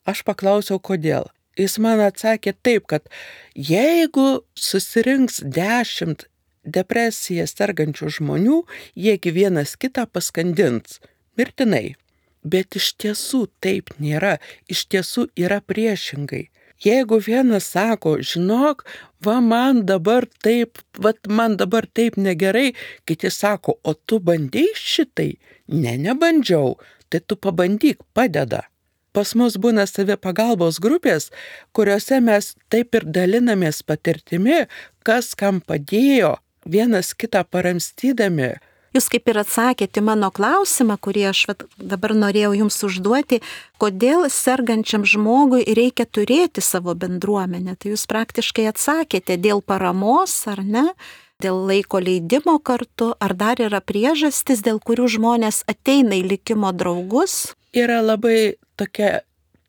Aš 0.09 0.25
paklausiau, 0.25 0.81
kodėl. 0.81 1.29
Jis 1.53 1.77
man 1.77 2.01
atsakė 2.01 2.57
taip, 2.65 2.89
kad 2.89 3.05
jeigu 3.53 4.41
susirinks 4.57 5.43
dešimt 5.45 6.25
depresiją 6.65 7.45
sergančių 7.45 8.09
žmonių, 8.17 8.63
jiegi 8.97 9.37
vienas 9.37 9.77
kitą 9.77 10.09
paskandins. 10.09 10.97
Mirtinai. 11.37 11.91
Bet 12.43 12.75
iš 12.79 12.93
tiesų 12.99 13.45
taip 13.63 13.93
nėra, 14.03 14.37
iš 14.67 14.85
tiesų 14.91 15.29
yra 15.39 15.61
priešingai. 15.63 16.49
Jeigu 16.83 17.19
vienas 17.23 17.69
sako, 17.71 18.17
žinok, 18.19 18.83
va 19.23 19.37
man 19.39 19.85
dabar 19.87 20.25
taip, 20.43 20.81
va 20.99 21.13
man 21.29 21.55
dabar 21.57 21.87
taip 21.87 22.17
negerai, 22.19 22.73
kiti 23.07 23.31
sako, 23.31 23.77
o 23.87 23.93
tu 23.93 24.19
bandėjai 24.19 24.75
šitai? 24.75 25.29
Ne, 25.71 25.95
nebandžiau, 25.95 26.75
tai 27.07 27.23
tu 27.23 27.39
pabandyk, 27.39 28.03
padeda. 28.13 28.65
Pas 29.13 29.31
mus 29.37 29.55
būna 29.61 29.85
savi 29.87 30.17
pagalbos 30.17 30.81
grupės, 30.83 31.29
kuriuose 31.71 32.19
mes 32.25 32.51
taip 32.73 32.97
ir 32.97 33.05
dalinamės 33.05 33.83
patirtimi, 33.85 34.65
kas 35.07 35.31
kam 35.39 35.61
padėjo, 35.61 36.35
vienas 36.65 37.13
kitą 37.13 37.45
paramstydami, 37.45 38.55
Jūs 38.93 39.07
kaip 39.09 39.29
ir 39.31 39.39
atsakėte 39.41 40.03
mano 40.05 40.29
klausimą, 40.29 40.99
kurį 41.01 41.25
aš 41.31 41.39
dabar 41.81 42.13
norėjau 42.13 42.51
jums 42.59 42.77
užduoti, 42.85 43.39
kodėl 43.81 44.27
sergančiam 44.29 45.01
žmogui 45.01 45.65
reikia 45.65 46.05
turėti 46.05 46.61
savo 46.61 46.93
bendruomenę. 46.93 47.73
Tai 47.73 47.95
jūs 47.95 48.05
praktiškai 48.11 48.67
atsakėte 48.69 49.39
dėl 49.41 49.65
paramos 49.65 50.35
ar 50.51 50.61
ne, 50.61 50.85
dėl 51.41 51.57
laiko 51.71 51.97
leidimo 52.03 52.59
kartu, 52.61 53.15
ar 53.17 53.33
dar 53.33 53.57
yra 53.65 53.81
priežastis, 53.81 54.61
dėl 54.61 54.77
kurių 54.77 55.09
žmonės 55.17 55.63
ateina 55.65 56.21
į 56.21 56.27
likimo 56.35 56.69
draugus? 56.69 57.55
Yra 57.73 57.97
labai 58.05 58.61
tokia 58.77 59.23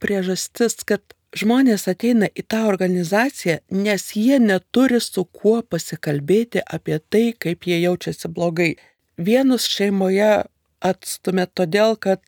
priežastis, 0.05 0.85
kad 0.85 1.01
žmonės 1.33 1.89
ateina 1.89 2.29
į 2.29 2.45
tą 2.45 2.67
organizaciją, 2.69 3.63
nes 3.73 4.11
jie 4.15 4.37
neturi 4.39 5.01
su 5.01 5.25
kuo 5.25 5.63
pasikalbėti 5.65 6.61
apie 6.61 7.01
tai, 7.01 7.31
kaip 7.33 7.65
jie 7.65 7.81
jaučiasi 7.89 8.29
blogai 8.29 8.75
vienus 9.17 9.67
šeimoje 9.71 10.45
atstumė 10.85 11.47
todėl, 11.57 11.97
kad 11.97 12.21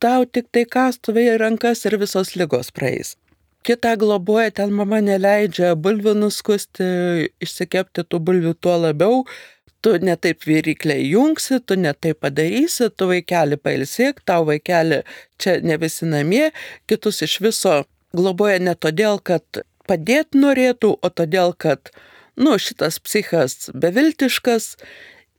tau 0.00 0.24
tik 0.24 0.48
tai 0.54 0.64
kastuvai 0.64 1.26
rankas 1.40 1.84
ir 1.84 1.98
visos 2.00 2.34
lygos 2.36 2.72
praeis. 2.72 3.16
Kita 3.66 3.92
globoja, 4.00 4.48
ten 4.56 4.72
mama 4.72 5.02
neleidžia 5.04 5.74
bulvių 5.76 6.14
nuskusti, 6.16 6.84
išsikepti 7.44 8.06
tų 8.08 8.20
bulvių 8.24 8.54
tuo 8.56 8.78
labiau, 8.80 9.24
tu 9.84 9.92
netaip 10.00 10.46
virykliai 10.48 11.04
jungsi, 11.10 11.60
tu 11.60 11.76
netaip 11.76 12.22
padarysi, 12.24 12.88
tu 12.96 13.08
vaikelį 13.10 13.60
pailsėk, 13.60 14.22
tau 14.24 14.46
vaikelį 14.48 15.02
čia 15.40 15.58
ne 15.64 15.76
visi 15.80 16.08
namie, 16.08 16.46
kitus 16.88 17.20
iš 17.26 17.36
viso 17.44 17.82
globoja 18.16 18.60
ne 18.64 18.74
todėl, 18.74 19.20
kad 19.20 19.62
padėti 19.88 20.40
norėtų, 20.40 20.94
o 20.96 21.08
todėl, 21.12 21.52
kad, 21.52 21.92
nu, 22.40 22.56
šitas 22.56 23.00
psichas 23.04 23.70
beviltiškas 23.74 24.76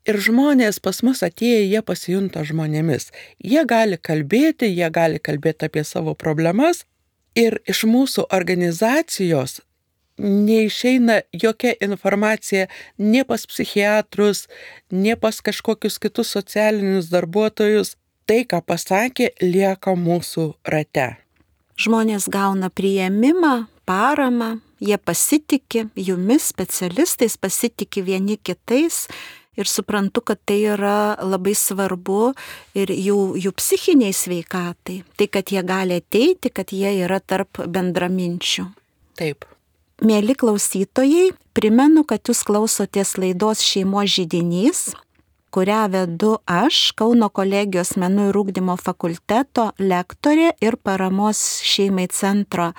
Ir 0.10 0.18
žmonės 0.18 0.80
pas 0.82 1.04
mus 1.06 1.22
atėję, 1.22 1.66
jie 1.70 1.82
pasijunta 1.86 2.42
žmonėmis. 2.48 3.12
Jie 3.38 3.66
gali 3.70 4.00
kalbėti, 4.02 4.70
jie 4.70 4.90
gali 4.90 5.22
kalbėti 5.22 5.68
apie 5.70 5.84
savo 5.86 6.16
problemas 6.18 6.86
ir 7.38 7.60
iš 7.70 7.86
mūsų 7.86 8.26
organizacijos 8.34 9.60
neišeina 10.22 11.22
jokia 11.34 11.74
informacija 11.82 12.68
nie 12.98 13.24
pas 13.24 13.46
psichiatrus, 13.48 14.48
nie 14.92 15.16
pas 15.16 15.42
kažkokius 15.42 16.00
kitus 16.00 16.32
socialinius 16.32 17.10
darbuotojus. 17.10 17.96
Tai, 18.30 18.44
ką 18.46 18.62
pasakė, 18.64 19.32
lieka 19.42 19.96
mūsų 19.98 20.54
rate. 20.70 21.18
Žmonės 21.82 22.30
gauna 22.32 22.70
prieimimą, 22.70 23.66
paramą, 23.90 24.60
jie 24.80 24.98
pasitikė 25.02 25.88
jumis, 25.98 26.46
specialistais, 26.54 27.36
pasitikė 27.42 28.06
vieni 28.06 28.38
kitais 28.38 29.08
ir 29.60 29.68
suprantu, 29.68 30.22
kad 30.22 30.40
tai 30.46 30.62
yra 30.76 31.16
labai 31.20 31.54
svarbu 31.58 32.32
ir 32.78 32.92
jų, 32.94 33.36
jų 33.42 33.54
psichiniai 33.58 34.16
sveikatai. 34.16 35.02
Tai, 35.18 35.28
kad 35.32 35.52
jie 35.52 35.64
gali 35.68 36.00
ateiti, 36.02 36.52
kad 36.54 36.72
jie 36.76 36.94
yra 37.04 37.20
tarp 37.20 37.64
bendraminčių. 37.68 38.68
Taip. 39.20 39.46
Mėly 40.02 40.34
klausytojai, 40.34 41.30
primenu, 41.54 42.06
kad 42.10 42.26
jūs 42.26 42.42
klausotės 42.48 43.20
laidos 43.22 43.62
šeimos 43.62 44.10
žydinys, 44.16 44.88
kurią 45.52 45.84
vedu 45.92 46.38
aš, 46.48 46.80
Kauno 46.98 47.30
kolegijos 47.30 47.96
menų 48.00 48.32
ir 48.32 48.42
ūkdymo 48.42 48.78
fakulteto 48.80 49.72
lektorė 49.80 50.54
ir 50.64 50.78
paramos 50.80 51.42
šeimai 51.68 52.08
centro 52.12 52.72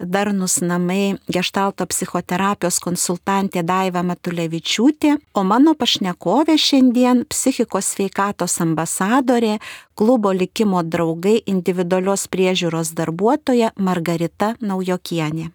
Darnus 0.00 0.60
namai 0.64 1.18
gestalto 1.28 1.84
psichoterapijos 1.90 2.78
konsultantė 2.80 3.60
Daiva 3.68 4.00
Matulevičiūtė, 4.08 5.12
o 5.36 5.44
mano 5.44 5.74
pašnekovė 5.76 6.56
šiandien 6.56 7.26
psichikos 7.28 7.92
sveikatos 7.92 8.56
ambasadorė, 8.64 9.58
klubo 9.94 10.32
likimo 10.32 10.80
draugai 10.82 11.36
individualios 11.44 12.24
priežiūros 12.32 12.94
darbuotoja 12.96 13.74
Margarita 13.76 14.54
Naujokienė. 14.64 15.50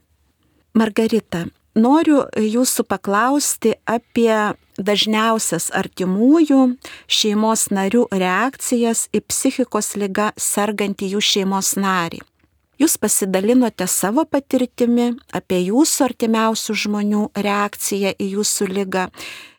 Margarita, 0.77 1.47
noriu 1.75 2.23
jūsų 2.39 2.85
paklausti 2.89 3.75
apie 3.85 4.55
dažniausias 4.75 5.69
artimųjų 5.75 6.61
šeimos 7.07 7.69
narių 7.71 8.07
reakcijas 8.11 9.07
į 9.15 9.23
psichikos 9.29 9.95
lygą 9.99 10.31
sergantį 10.39 11.15
jų 11.15 11.23
šeimos 11.23 11.75
narį. 11.79 12.21
Jūs 12.75 12.97
pasidalinote 12.99 13.87
savo 13.87 14.25
patirtimi 14.27 15.13
apie 15.31 15.61
jūsų 15.69 16.09
artimiausių 16.09 16.73
žmonių 16.81 17.21
reakciją 17.39 18.11
į 18.19 18.31
jūsų 18.33 18.67
lygą 18.67 19.05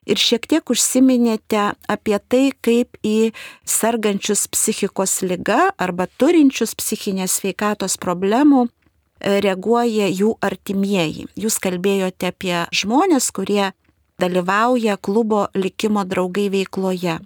ir 0.07 0.21
šiek 0.21 0.45
tiek 0.51 0.71
užsiminėte 0.71 1.63
apie 1.89 2.19
tai, 2.29 2.51
kaip 2.61 3.01
į 3.01 3.33
sergančius 3.65 4.47
psichikos 4.53 5.23
lyga 5.25 5.71
arba 5.81 6.07
turinčius 6.21 6.77
psichinės 6.79 7.41
sveikatos 7.41 7.97
problemų 7.97 8.67
reaguoja 9.21 10.09
jų 10.11 10.37
artimieji. 10.45 11.27
Jūs 11.37 11.59
kalbėjote 11.63 12.31
apie 12.33 12.65
žmonės, 12.75 13.31
kurie 13.33 13.73
dalyvauja 14.21 14.97
klubo 14.97 15.47
likimo 15.55 16.05
draugai 16.05 16.49
veikloje. 16.53 17.19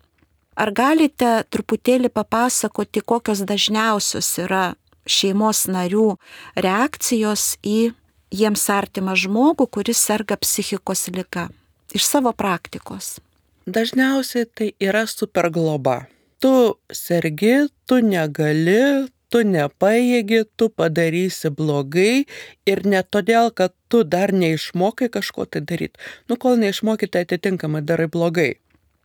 Ar 0.60 0.72
galite 0.76 1.30
truputėlį 1.48 2.10
papasakoti, 2.12 3.00
kokios 3.00 3.44
dažniausios 3.48 4.28
yra 4.42 4.74
šeimos 5.08 5.64
narių 5.70 6.18
reakcijos 6.58 7.54
į 7.64 7.92
jiems 8.30 8.66
artimą 8.70 9.16
žmogų, 9.18 9.66
kuris 9.70 10.02
serga 10.02 10.36
psichikos 10.36 11.08
lyga. 11.14 11.48
Iš 11.94 12.06
savo 12.06 12.32
praktikos. 12.36 13.18
Dažniausiai 13.66 14.46
tai 14.46 14.68
yra 14.82 15.06
supergloba. 15.10 16.04
Tu 16.40 16.52
sergi, 16.92 17.68
tu 17.86 18.00
negali, 18.00 19.08
tu 19.30 19.42
nepaėgi, 19.46 20.44
tu 20.58 20.68
padarysi 20.68 21.50
blogai 21.54 22.24
ir 22.68 22.82
ne 22.84 23.02
todėl, 23.02 23.50
kad 23.54 23.74
tu 23.88 24.02
dar 24.04 24.34
neišmokai 24.34 25.10
kažko 25.14 25.46
tai 25.46 25.62
daryti. 25.62 26.00
Nu, 26.28 26.36
kol 26.36 26.58
neišmokai, 26.60 27.08
tai 27.08 27.24
atitinkamai 27.26 27.82
darai 27.86 28.10
blogai. 28.10 28.52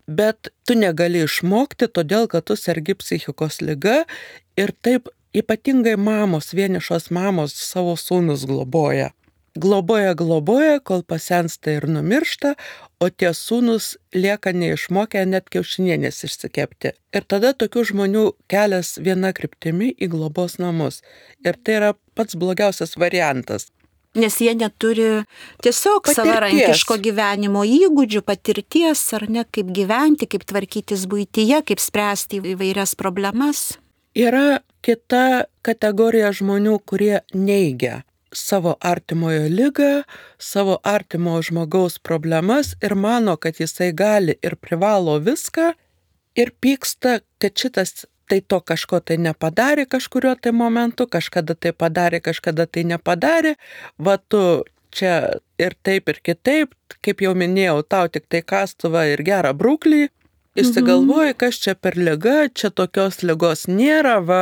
Bet 0.06 0.52
tu 0.66 0.76
negali 0.78 1.24
išmokti, 1.26 1.90
todėl 1.90 2.28
kad 2.30 2.46
tu 2.46 2.58
sergi 2.60 2.94
psichikos 2.98 3.62
lyga 3.66 4.04
ir 4.58 4.74
taip 4.86 5.10
Ypatingai 5.36 5.98
mamos, 6.00 6.54
vienišos 6.56 7.10
mamos 7.12 7.52
savo 7.60 7.98
sūnus 8.00 8.46
globoja. 8.48 9.10
Globoja, 9.56 10.14
globoja, 10.14 10.80
kol 10.84 11.00
pasensta 11.08 11.72
ir 11.72 11.86
numiršta, 11.88 12.58
o 13.00 13.08
tie 13.08 13.30
sūnus 13.32 13.94
lieka 14.12 14.52
neišmokę 14.52 15.22
net 15.32 15.48
kiaušinienės 15.54 16.26
išsikepti. 16.28 16.92
Ir 17.16 17.24
tada 17.24 17.54
tokių 17.56 17.86
žmonių 17.92 18.24
kelias 18.52 18.98
viena 19.00 19.32
kryptimi 19.38 19.94
į 19.96 20.10
globos 20.12 20.58
namus. 20.60 21.00
Ir 21.40 21.56
tai 21.56 21.78
yra 21.80 21.92
pats 22.20 22.36
blogiausias 22.36 22.98
variantas. 23.00 23.70
Nes 24.20 24.36
jie 24.44 24.52
neturi 24.56 25.24
tiesiog 25.64 26.04
patirties. 26.04 26.20
savarankiško 26.20 26.98
gyvenimo 27.04 27.64
įgūdžių, 27.64 28.24
patirties, 28.28 29.06
ar 29.16 29.28
ne, 29.32 29.46
kaip 29.48 29.72
gyventi, 29.76 30.28
kaip 30.28 30.44
tvarkytis 30.48 31.08
būtyje, 31.08 31.62
kaip 31.68 31.84
spręsti 31.84 32.42
įvairias 32.56 32.96
problemas. 33.00 33.78
Yra 34.16 34.60
kita 34.84 35.48
kategorija 35.64 36.34
žmonių, 36.36 36.76
kurie 36.88 37.24
neigia 37.32 38.04
savo 38.36 38.76
artimojo 38.82 39.48
lygą, 39.50 40.04
savo 40.40 40.80
artimo 40.84 41.38
žmogaus 41.42 41.98
problemas 42.00 42.76
ir 42.84 42.96
mano, 42.96 43.38
kad 43.38 43.60
jisai 43.60 43.92
gali 43.94 44.36
ir 44.44 44.56
privalo 44.56 45.18
viską 45.20 45.72
ir 46.36 46.52
pyksta, 46.62 47.20
kad 47.40 47.56
šitas 47.56 48.06
tai 48.28 48.42
to 48.42 48.60
kažko 48.60 49.00
tai 49.00 49.18
nepadarė 49.22 49.86
kažkurio 49.90 50.36
tai 50.42 50.52
momentu, 50.52 51.08
kažkada 51.08 51.56
tai 51.56 51.72
padarė, 51.72 52.22
kažkada 52.26 52.66
tai 52.66 52.84
nepadarė, 52.90 53.56
va 53.98 54.18
tu 54.18 54.42
čia 54.96 55.40
ir 55.62 55.76
taip 55.84 56.10
ir 56.10 56.22
kitaip, 56.24 56.76
kaip 57.06 57.22
jau 57.22 57.34
minėjau, 57.38 57.82
tau 57.88 58.10
tik 58.12 58.28
tai 58.32 58.42
kastuvą 58.42 59.06
ir 59.14 59.24
gerą 59.28 59.54
brūklį, 59.58 60.08
Įsigalvoji, 60.56 61.34
mhm. 61.34 61.40
kas 61.42 61.60
čia 61.60 61.76
per 61.76 61.98
lyga, 62.00 62.48
čia 62.56 62.72
tokios 62.72 63.20
lygos 63.28 63.66
nėra, 63.68 64.22
va, 64.24 64.42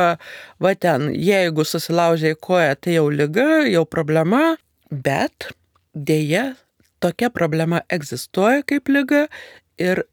va 0.62 0.74
ten, 0.78 1.08
jeigu 1.10 1.66
susilaužiai 1.66 2.38
koją, 2.38 2.76
tai 2.78 2.98
jau 3.00 3.08
lyga, 3.10 3.64
jau 3.66 3.82
problema, 3.88 4.54
bet 4.90 5.50
dėja 5.94 6.52
tokia 7.02 7.30
problema 7.34 7.82
egzistuoja 7.92 8.62
kaip 8.66 8.88
lyga 8.88 9.26
ir 9.82 10.04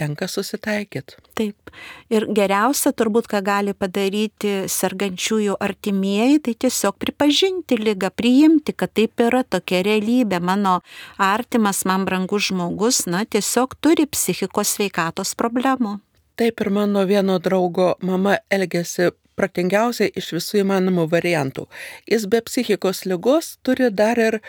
tenka 0.00 0.28
susitaikyti. 0.30 1.18
Taip. 1.38 1.72
Ir 2.12 2.26
geriausia 2.36 2.92
turbūt, 2.96 3.28
ką 3.30 3.42
gali 3.46 3.74
padaryti 3.76 4.66
sergančiųjų 4.70 5.58
artimieji, 5.62 6.40
tai 6.46 6.56
tiesiog 6.66 6.98
pripažinti 7.02 7.78
lygą, 7.80 8.10
priimti, 8.16 8.74
kad 8.74 8.94
taip 8.96 9.20
yra 9.20 9.44
tokia 9.44 9.84
realybė. 9.86 10.40
Mano 10.42 10.80
artimas, 11.20 11.84
man 11.88 12.06
brangus 12.08 12.50
žmogus, 12.50 13.04
na, 13.10 13.24
tiesiog 13.24 13.76
turi 13.84 14.08
psichikos 14.10 14.76
sveikatos 14.76 15.36
problemų. 15.38 15.98
Taip 16.40 16.60
ir 16.64 16.70
mano 16.72 17.04
vieno 17.04 17.36
draugo 17.42 17.94
mama 18.00 18.38
elgėsi 18.48 19.10
protingiausiai 19.36 20.12
iš 20.16 20.34
visų 20.36 20.62
įmanomų 20.64 21.06
variantų. 21.12 21.66
Jis 22.08 22.26
be 22.32 22.40
psichikos 22.44 23.04
lygos 23.08 23.58
turi 23.64 23.90
dar 23.92 24.20
ir 24.20 24.40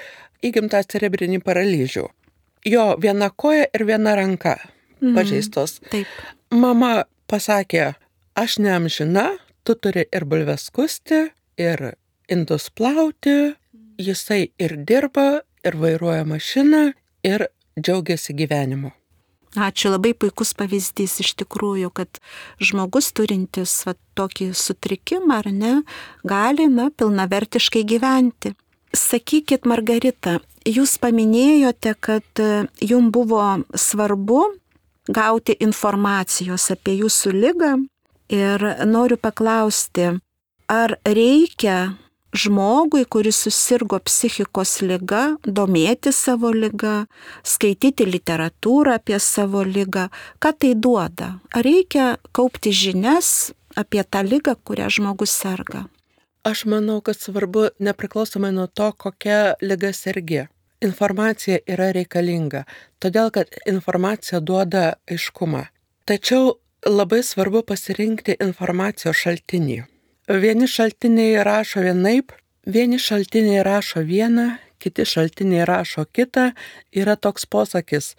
įgimtą 0.44 0.84
cerebrinį 0.94 1.42
paralyžių. 1.46 2.06
Jo 2.72 2.86
viena 3.02 3.32
koja 3.44 3.66
ir 3.74 3.86
viena 3.90 4.16
ranka 4.18 4.56
mm, 5.02 5.16
pažeistos. 5.18 5.80
Taip. 5.92 6.08
Mama 6.52 7.06
pasakė, 7.32 7.94
aš 8.38 8.60
neamžina, 8.64 9.32
tu 9.64 9.76
turi 9.76 10.08
ir 10.12 10.26
bulves 10.26 10.70
kusti, 10.74 11.28
ir 11.58 11.94
indus 12.32 12.70
plauti, 12.70 13.54
jisai 14.02 14.52
ir 14.60 14.78
dirba, 14.88 15.44
ir 15.66 15.78
vairuoja 15.78 16.26
mašiną, 16.26 16.92
ir 17.28 17.48
džiaugiasi 17.80 18.36
gyvenimu. 18.38 18.92
Ačiū 19.52 19.90
labai 19.92 20.14
puikus 20.16 20.54
pavyzdys 20.56 21.18
iš 21.26 21.34
tikrųjų, 21.42 21.90
kad 21.92 22.22
žmogus 22.64 23.12
turintis 23.12 23.74
va, 23.84 23.98
tokį 24.16 24.54
sutrikimą 24.56 25.42
ar 25.42 25.50
ne, 25.52 25.74
gali 26.24 26.70
na, 26.72 26.88
pilnavertiškai 26.88 27.84
gyventi. 27.84 28.54
Sakykit, 28.96 29.68
Margarita, 29.68 30.40
jūs 30.64 30.96
paminėjote, 31.04 31.96
kad 32.00 32.40
e, 32.40 32.64
jums 32.80 33.12
buvo 33.12 33.44
svarbu 33.76 34.40
gauti 35.10 35.56
informacijos 35.60 36.70
apie 36.74 37.00
jūsų 37.02 37.34
lygą 37.34 37.72
ir 38.32 38.64
noriu 38.86 39.18
paklausti, 39.18 40.14
ar 40.70 40.98
reikia 41.06 41.98
žmogui, 42.32 43.06
kuris 43.06 43.42
susirgo 43.44 44.00
psichikos 44.00 44.80
lyga, 44.82 45.38
domėti 45.44 46.14
savo 46.16 46.52
lygą, 46.56 47.06
skaityti 47.44 48.08
literatūrą 48.08 48.96
apie 49.00 49.20
savo 49.20 49.64
lygą, 49.68 50.08
ką 50.40 50.54
tai 50.58 50.76
duoda. 50.76 51.34
Ar 51.52 51.66
reikia 51.68 52.16
kaupti 52.32 52.72
žinias 52.72 53.52
apie 53.76 54.04
tą 54.04 54.24
lygą, 54.24 54.56
kurią 54.64 54.88
žmogus 54.90 55.36
serga? 55.36 55.86
Aš 56.48 56.66
manau, 56.66 57.02
kad 57.06 57.20
svarbu 57.20 57.70
nepriklausomai 57.80 58.50
nuo 58.56 58.66
to, 58.68 58.90
kokia 58.98 59.54
lyga 59.62 59.92
sergi. 59.94 60.48
Informacija 60.82 61.60
yra 61.70 61.92
reikalinga, 61.94 62.64
todėl 62.98 63.30
kad 63.36 63.52
informacija 63.70 64.40
duoda 64.42 64.96
aiškumą. 65.06 65.68
Tačiau 66.10 66.56
labai 66.88 67.22
svarbu 67.22 67.62
pasirinkti 67.70 68.40
informacijos 68.42 69.20
šaltinį. 69.22 69.84
Vieni 70.42 70.68
šaltiniai 70.70 71.44
rašo 71.46 71.84
vienaip, 71.86 72.34
vieni 72.66 72.98
šaltiniai 72.98 73.62
rašo 73.68 74.02
vieną, 74.08 74.48
kiti 74.82 75.06
šaltiniai 75.06 75.66
rašo 75.70 76.08
kitą. 76.10 76.52
Yra 76.98 77.16
toks 77.16 77.46
posakis, 77.46 78.16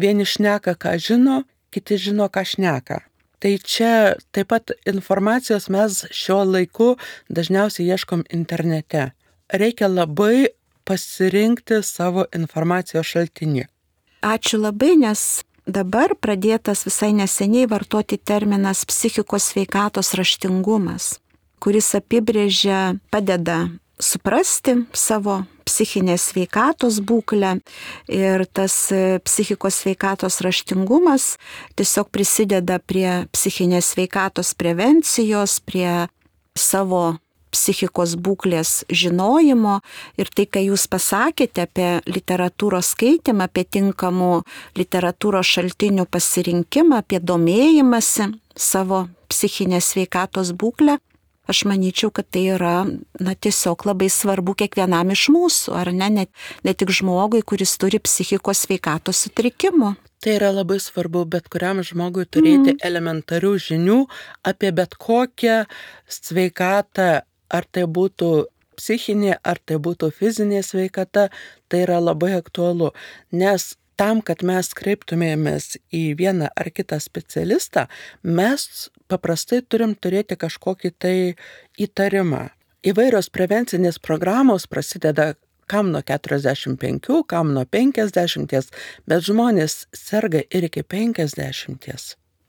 vieni 0.00 0.24
šneka, 0.24 0.78
ką 0.80 0.96
žino, 0.96 1.42
kiti 1.74 2.00
žino, 2.00 2.28
ką 2.32 2.44
šneka. 2.48 3.02
Tai 3.38 3.52
čia 3.62 4.16
taip 4.34 4.48
pat 4.50 4.72
informacijos 4.88 5.68
mes 5.70 6.02
šiuo 6.10 6.40
laiku 6.48 6.94
dažniausiai 7.28 7.92
ieškom 7.92 8.24
internete. 8.34 9.10
Reikia 9.52 9.88
labai 9.88 10.48
pasirinkti 10.88 11.82
savo 11.84 12.24
informacijos 12.34 13.06
šaltinį. 13.12 13.68
Ačiū 14.24 14.58
labai, 14.58 14.96
nes 14.98 15.44
dabar 15.68 16.16
pradėtas 16.16 16.86
visai 16.88 17.12
neseniai 17.14 17.68
vartoti 17.70 18.18
terminas 18.18 18.86
psichikos 18.88 19.52
sveikatos 19.52 20.14
raštingumas 20.18 21.18
kuris 21.62 21.92
apibrėžia, 21.98 22.98
padeda 23.12 23.66
suprasti 23.98 24.76
savo 24.94 25.42
psichinės 25.66 26.30
sveikatos 26.30 27.00
būklę 27.04 27.58
ir 28.14 28.44
tas 28.56 28.76
psichikos 29.26 29.82
sveikatos 29.82 30.38
raštingumas 30.44 31.34
tiesiog 31.76 32.08
prisideda 32.14 32.78
prie 32.78 33.26
psichinės 33.34 33.92
sveikatos 33.92 34.54
prevencijos, 34.58 35.58
prie 35.60 36.06
savo 36.56 37.18
psichikos 37.54 38.14
būklės 38.20 38.84
žinojimo 38.90 39.78
ir 40.20 40.30
tai, 40.34 40.46
ką 40.46 40.62
jūs 40.68 40.86
pasakėte 40.90 41.66
apie 41.66 41.90
literatūros 42.08 42.94
skaitimą, 42.94 43.48
apie 43.48 43.64
tinkamų 43.64 44.32
literatūros 44.78 45.54
šaltinių 45.56 46.08
pasirinkimą, 46.10 47.02
apie 47.02 47.20
domėjimąsi 47.20 48.32
savo 48.58 49.06
psichinės 49.28 49.92
sveikatos 49.92 50.54
būklę, 50.56 50.98
aš 51.48 51.64
manyčiau, 51.68 52.10
kad 52.12 52.28
tai 52.30 52.44
yra 52.54 52.74
na, 52.84 53.32
tiesiog 53.34 53.86
labai 53.88 54.10
svarbu 54.12 54.54
kiekvienam 54.62 55.14
iš 55.14 55.28
mūsų, 55.32 55.74
ar 55.80 55.92
ne, 55.96 56.10
ne, 56.12 56.26
ne 56.64 56.74
tik 56.76 56.92
žmogui, 56.92 57.40
kuris 57.42 57.76
turi 57.80 58.00
psichikos 58.02 58.66
sveikatos 58.66 59.24
sutrikimų. 59.26 59.94
Tai 60.18 60.34
yra 60.34 60.50
labai 60.50 60.80
svarbu 60.82 61.22
bet 61.30 61.46
kuriam 61.52 61.80
žmogui 61.86 62.26
turėti 62.26 62.74
mm. 62.74 62.82
elementarių 62.84 63.52
žinių 63.68 63.98
apie 64.50 64.72
bet 64.74 64.96
kokią 64.98 65.62
sveikatą, 66.10 67.22
ar 67.50 67.66
tai 67.70 67.86
būtų 67.88 68.30
psichinė, 68.78 69.38
ar 69.42 69.58
tai 69.58 69.80
būtų 69.82 70.12
fizinė 70.14 70.62
sveikata, 70.62 71.28
tai 71.68 71.82
yra 71.86 71.98
labai 72.00 72.36
aktualu, 72.38 72.92
nes 73.34 73.74
tam, 73.98 74.22
kad 74.22 74.44
mes 74.46 74.70
kreiptumėmės 74.78 75.76
į 75.94 76.04
vieną 76.20 76.52
ar 76.54 76.70
kitą 76.70 77.00
specialistą, 77.02 77.88
mes 78.22 78.88
paprastai 79.10 79.60
turim 79.66 79.96
turėti 79.98 80.38
kažkokį 80.38 80.92
tai 81.02 81.16
įtarimą. 81.80 82.48
Įvairios 82.86 83.26
prevencinės 83.34 83.98
programos 83.98 84.68
prasideda 84.70 85.32
kam 85.68 85.90
nuo 85.92 86.00
45, 86.06 87.24
kam 87.28 87.52
nuo 87.52 87.66
50, 87.66 88.70
bet 89.10 89.26
žmonės 89.26 89.82
serga 89.92 90.44
ir 90.54 90.70
iki 90.70 90.86
50. 90.86 91.90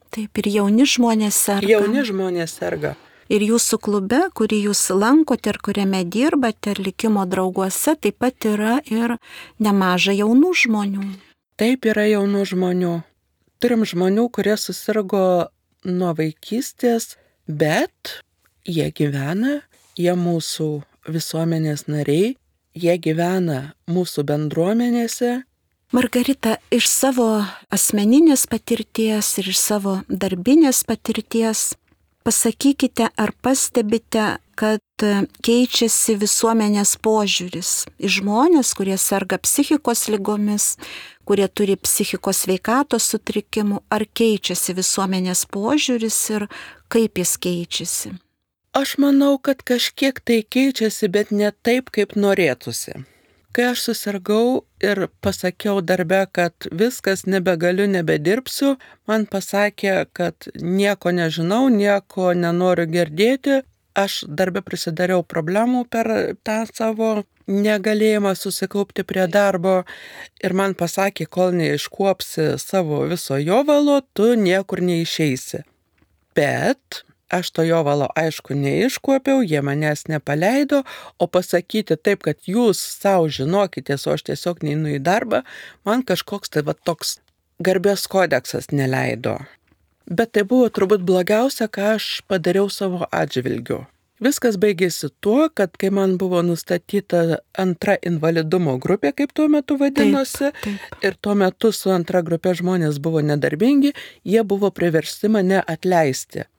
Taip, 0.09 0.41
ir 0.41 0.49
jauni 0.53 0.85
žmonės 0.89 1.38
serga. 1.49 1.69
Jauni 1.69 2.05
žmonės 2.07 2.55
serga. 2.62 2.95
Ir 3.30 3.44
jūsų 3.46 3.78
klube, 3.86 4.24
kurį 4.34 4.63
jūs 4.72 4.88
lankote 4.89 5.52
ir 5.52 5.60
kuriame 5.62 6.02
dirbate, 6.02 6.74
ir 6.74 6.80
likimo 6.82 7.28
drauguose, 7.30 7.94
taip 8.02 8.18
pat 8.24 8.48
yra 8.50 8.80
ir 8.89 9.20
nemaža 9.62 10.15
jaunų 10.18 10.54
žmonių. 10.63 11.06
Taip 11.62 11.86
yra 11.92 12.08
jaunų 12.10 12.42
žmonių. 12.50 12.96
Turim 13.62 13.86
žmonių, 13.86 14.30
kurie 14.34 14.56
susirgo 14.58 15.52
nuo 15.86 16.13
vaikystės, 16.18 17.18
bet 17.46 18.24
jie 18.65 18.89
gyvena, 18.96 19.60
jie 20.00 20.15
mūsų 20.18 20.70
visuomenės 21.10 21.86
nariai, 21.86 22.34
jie 22.74 22.96
gyvena 22.98 23.76
mūsų 23.92 24.26
bendruomenėse. 24.26 25.44
Margarita, 25.94 26.60
iš 26.70 26.86
savo 26.86 27.28
asmeninės 27.74 28.46
patirties 28.50 29.32
ir 29.42 29.50
iš 29.50 29.58
savo 29.58 29.96
darbinės 30.10 30.84
patirties 30.86 31.72
pasakykite, 32.30 33.10
ar 33.18 33.32
pastebite, 33.42 34.38
kad 34.54 35.04
keičiasi 35.42 36.13
visuomenės 36.22 36.92
požiūris 37.02 37.72
į 37.98 38.12
žmonės, 38.20 38.76
kurie 38.78 38.98
serga 39.02 39.39
psichikos 39.42 40.06
lygomis, 40.13 40.76
kurie 41.26 41.48
turi 41.50 41.74
psichikos 41.82 42.44
veikatos 42.52 43.08
sutrikimų, 43.15 43.82
ar 43.89 44.06
keičiasi 44.06 44.78
visuomenės 44.78 45.48
požiūris 45.50 46.20
ir 46.36 46.46
kaip 46.94 47.18
jis 47.18 47.34
keičiasi? 47.42 48.13
Aš 48.78 49.00
manau, 49.02 49.39
kad 49.42 49.65
kažkiek 49.65 50.22
tai 50.22 50.44
keičiasi, 50.46 51.10
bet 51.10 51.34
ne 51.34 51.50
taip, 51.65 51.89
kaip 51.89 52.13
norėtųsi. 52.13 53.00
Kai 53.51 53.71
aš 53.71 53.81
susirgau 53.88 54.62
ir 54.85 55.07
pasakiau 55.25 55.81
darbe, 55.81 56.21
kad 56.31 56.67
viskas 56.81 57.25
nebegaliu, 57.25 57.88
nebedirbsiu, 57.89 58.75
man 59.09 59.25
pasakė, 59.25 60.05
kad 60.13 60.51
nieko 60.62 61.09
nežinau, 61.09 61.63
nieko 61.73 62.33
nenoriu 62.38 62.85
girdėti, 62.93 63.63
aš 63.97 64.21
darbę 64.29 64.62
prisidariau 64.62 65.25
problemų 65.25 65.83
per 65.89 66.12
tą 66.45 66.62
savo 66.69 67.09
negalėjimą 67.49 68.35
susikaupti 68.38 69.03
prie 69.03 69.25
darbo 69.27 69.79
ir 70.45 70.53
man 70.53 70.77
pasakė, 70.77 71.25
kol 71.25 71.55
neiškuopsi 71.57 72.51
savo 72.62 73.01
viso 73.09 73.39
jovalo, 73.41 73.99
tu 74.13 74.35
niekur 74.38 74.83
neišeisi. 74.85 75.63
Bet 76.38 77.03
aš 77.30 77.52
to 77.56 77.65
jovalo 77.68 78.10
aišku 78.20 78.58
neiškuopiau, 78.58 79.44
jie 79.46 79.62
manęs 79.65 80.08
nepaleido, 80.12 80.84
o 81.18 81.28
pasakyti 81.28 81.98
taip, 81.98 82.24
kad 82.28 82.42
jūs 82.50 82.82
savo 82.82 83.30
žinokitės, 83.30 84.08
o 84.08 84.18
aš 84.18 84.26
tiesiog 84.32 84.65
neinu 84.65 84.96
į 84.98 85.00
darbą, 85.06 85.44
man 85.86 86.04
kažkoks 86.04 86.56
tai 86.56 86.65
va 86.68 86.74
toks 86.74 87.20
garbės 87.60 88.08
kodeksas 88.12 88.72
neleido. 88.72 89.38
Bet 90.10 90.34
tai 90.34 90.44
buvo 90.48 90.72
turbūt 90.74 91.06
blogiausia, 91.06 91.70
ką 91.70 91.96
aš 92.00 92.12
padariau 92.26 92.70
savo 92.74 93.06
atžvilgiu. 93.13 93.84
Viskas 94.20 94.58
baigėsi 94.60 95.08
tuo, 95.24 95.48
kad 95.56 95.78
kai 95.80 95.94
man 95.96 96.18
buvo 96.20 96.42
nustatyta 96.44 97.39
antra 97.56 97.96
invalidumo 98.04 98.76
grupė, 98.84 99.13
kaip 99.15 99.32
tuo 99.32 99.48
metu 99.48 99.78
vadinosi, 99.80 100.50
taip, 100.50 100.60
taip. 100.65 101.06
ir 101.08 101.15
tuo 101.24 101.38
metu 101.39 101.72
su 101.72 101.94
antra 101.96 102.20
grupė 102.26 102.52
žmonės 102.60 103.00
buvo 103.00 103.24
nedarbingi, 103.24 103.94
jie 104.28 104.44
buvo 104.44 104.74
priversti 104.76 105.32
mane 105.32 105.62
atleisti. 105.63 106.50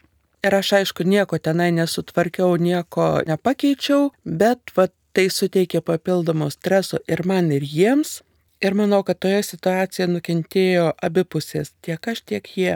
Ir 0.47 0.57
aš 0.57 0.73
aišku 0.81 1.05
nieko 1.05 1.39
tenai 1.39 1.69
nesutvarkiau, 1.77 2.57
nieko 2.57 3.21
nepakeičiau, 3.29 4.11
bet 4.25 4.73
va, 4.77 4.89
tai 5.13 5.29
suteikė 5.29 5.83
papildomo 5.85 6.49
streso 6.51 7.03
ir 7.09 7.27
man, 7.29 7.53
ir 7.53 7.67
jiems. 7.67 8.21
Ir 8.61 8.77
manau, 8.77 9.01
kad 9.05 9.21
toje 9.25 9.41
situacijoje 9.45 10.09
nukentėjo 10.11 10.91
abipusės, 11.01 11.73
tiek 11.85 12.11
aš, 12.13 12.21
tiek 12.29 12.51
jie. 12.57 12.75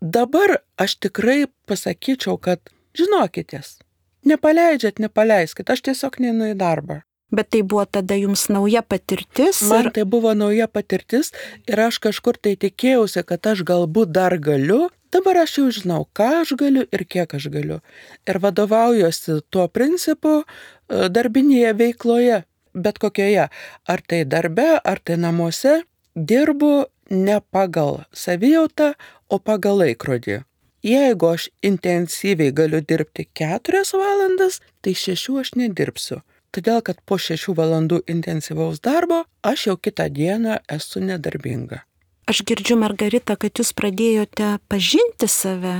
Dabar 0.00 0.60
aš 0.78 1.00
tikrai 1.02 1.46
pasakyčiau, 1.66 2.38
kad 2.38 2.62
žinokitės, 2.94 3.78
Nepaleidžiat, 4.26 4.98
nepaleiskit, 4.98 5.68
aš 5.70 5.84
tiesiog 5.86 6.18
neinu 6.18 6.50
į 6.50 6.56
darbą. 6.58 7.02
Bet 7.30 7.50
tai 7.54 7.60
buvo 7.66 7.84
tada 7.86 8.16
jums 8.18 8.46
nauja 8.50 8.82
patirtis? 8.82 9.60
Man 9.70 9.88
ir... 9.88 9.92
tai 9.94 10.04
buvo 10.06 10.32
nauja 10.34 10.66
patirtis 10.70 11.32
ir 11.70 11.82
aš 11.82 12.00
kažkur 12.02 12.38
tai 12.38 12.56
tikėjausi, 12.58 13.22
kad 13.26 13.46
aš 13.52 13.62
galbūt 13.66 14.10
dar 14.14 14.34
galiu. 14.42 14.86
Dabar 15.12 15.42
aš 15.44 15.58
jau 15.58 15.68
žinau, 15.70 16.02
ką 16.16 16.42
aš 16.42 16.56
galiu 16.58 16.84
ir 16.92 17.04
kiek 17.06 17.34
aš 17.38 17.48
galiu. 17.54 17.78
Ir 18.26 18.40
vadovaujuosi 18.42 19.40
tuo 19.50 19.68
principu 19.68 20.40
e, 20.42 21.06
darbinėje 21.12 21.72
veikloje, 21.78 22.42
bet 22.74 22.98
kokioje. 23.02 23.46
Ar 23.86 24.02
tai 24.08 24.24
darbe, 24.24 24.68
ar 24.82 25.00
tai 25.04 25.16
namuose, 25.22 25.82
dirbu 26.16 26.86
ne 27.10 27.38
pagal 27.54 28.02
savijautą, 28.12 28.92
o 29.30 29.38
pagal 29.38 29.82
laikrodį. 29.82 30.42
Jeigu 30.86 31.32
aš 31.32 31.48
intensyviai 31.66 32.52
galiu 32.54 32.80
dirbti 32.82 33.26
keturias 33.34 33.90
valandas, 33.96 34.60
tai 34.82 34.94
šešių 34.94 35.40
aš 35.42 35.54
nedirbsiu. 35.58 36.20
Todėl, 36.54 36.78
kad 36.86 37.00
po 37.04 37.18
šešių 37.18 37.56
valandų 37.58 37.98
intensyvaus 38.12 38.78
darbo 38.80 39.24
aš 39.42 39.66
jau 39.70 39.76
kitą 39.76 40.06
dieną 40.08 40.60
esu 40.76 41.02
nedarbinga. 41.02 41.82
Aš 42.26 42.40
girdžiu, 42.42 42.74
Margarita, 42.74 43.36
kad 43.38 43.54
jūs 43.54 43.68
pradėjote 43.78 44.56
pažinti 44.66 45.28
save, 45.30 45.76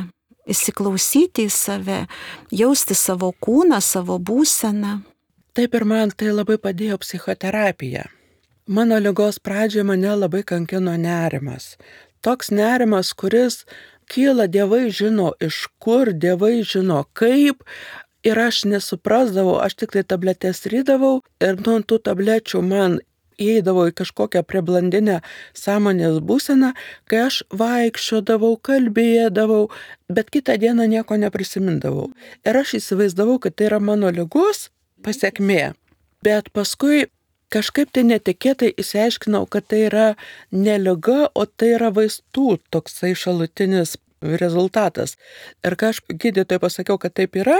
įsiklausyti 0.47 1.49
į 1.49 1.51
save, 1.51 2.05
jausti 2.55 2.95
savo 2.95 3.33
kūną, 3.43 3.81
savo 3.83 4.21
būseną. 4.23 5.01
Taip 5.59 5.75
ir 5.75 5.85
man 5.91 6.13
tai 6.15 6.31
labai 6.31 6.55
padėjo 6.63 7.01
psichoterapija. 7.03 8.05
Mano 8.71 9.01
lygos 9.03 9.41
pradžioje 9.43 9.89
mane 9.91 10.13
labai 10.15 10.45
kankino 10.47 10.95
nerimas. 10.95 11.75
Toks 12.23 12.53
nerimas, 12.55 13.11
kuris 13.11 13.65
kyla, 14.07 14.47
dievai 14.47 14.87
žino 14.95 15.33
iš 15.43 15.65
kur, 15.83 16.13
dievai 16.15 16.61
žino 16.63 17.03
kaip. 17.19 17.67
Ir 18.23 18.39
aš 18.39 18.63
nesuprasdavau, 18.71 19.59
aš 19.67 19.81
tik 19.83 19.99
tai 19.99 20.07
tabletės 20.07 20.63
rydavau 20.71 21.25
ir 21.43 21.59
nuo 21.67 21.81
tų 21.83 21.99
tablečių 22.07 22.63
man 22.63 23.01
įeidavo 23.43 23.87
į 23.91 23.95
kažkokią 24.01 24.43
preblandinę 24.49 25.21
sąmonės 25.57 26.21
būseną, 26.27 26.73
kai 27.11 27.27
aš 27.27 27.43
vaikščiodavau, 27.51 28.55
kalbėdavau, 28.69 29.67
bet 30.13 30.31
kitą 30.35 30.57
dieną 30.63 30.89
nieko 30.93 31.19
neprisimindavau. 31.21 32.09
Ir 32.47 32.63
aš 32.63 32.77
įsivaizdavau, 32.81 33.41
kad 33.43 33.59
tai 33.59 33.71
yra 33.71 33.83
mano 33.83 34.13
lygos 34.13 34.71
pasiekmė. 35.05 35.75
Bet 36.25 36.51
paskui 36.57 37.07
kažkaip 37.53 37.93
tai 37.95 38.07
netikėtai 38.09 38.73
įsiaiškinau, 38.81 39.45
kad 39.51 39.69
tai 39.71 39.87
yra 39.91 40.09
ne 40.51 40.79
lyga, 40.81 41.29
o 41.35 41.47
tai 41.47 41.77
yra 41.77 41.93
vaistų 41.95 42.57
toksai 42.75 43.15
šalutinis 43.15 43.97
rezultatas. 44.41 45.17
Ir 45.65 45.77
kai 45.79 45.93
aš 45.93 46.03
gydytojai 46.09 46.63
pasakiau, 46.63 46.99
kad 46.99 47.15
taip 47.15 47.37
yra, 47.39 47.59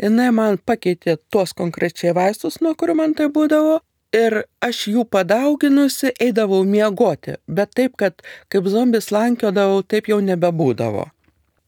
jinai 0.00 0.30
man 0.34 0.58
pakeitė 0.58 1.18
tuos 1.32 1.52
konkrečiai 1.56 2.14
vaistus, 2.16 2.60
nuo 2.62 2.74
kurių 2.78 2.96
man 3.02 3.14
tai 3.18 3.28
būdavo. 3.32 3.80
Ir 4.16 4.38
aš 4.64 4.86
jų 4.94 5.04
padauginusi 5.12 6.14
eidavau 6.22 6.62
miegoti, 6.64 7.36
bet 7.48 7.74
taip, 7.76 7.98
kad 8.00 8.22
kaip 8.52 8.70
zombis 8.72 9.10
lankiodavau, 9.12 9.82
taip 9.84 10.08
jau 10.08 10.22
nebebūdavo. 10.24 11.10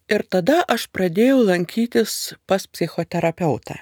Ir 0.08 0.24
tada 0.32 0.62
aš 0.64 0.86
pradėjau 0.94 1.42
lankytis 1.50 2.14
pas 2.48 2.64
psichoterapeutą 2.64 3.76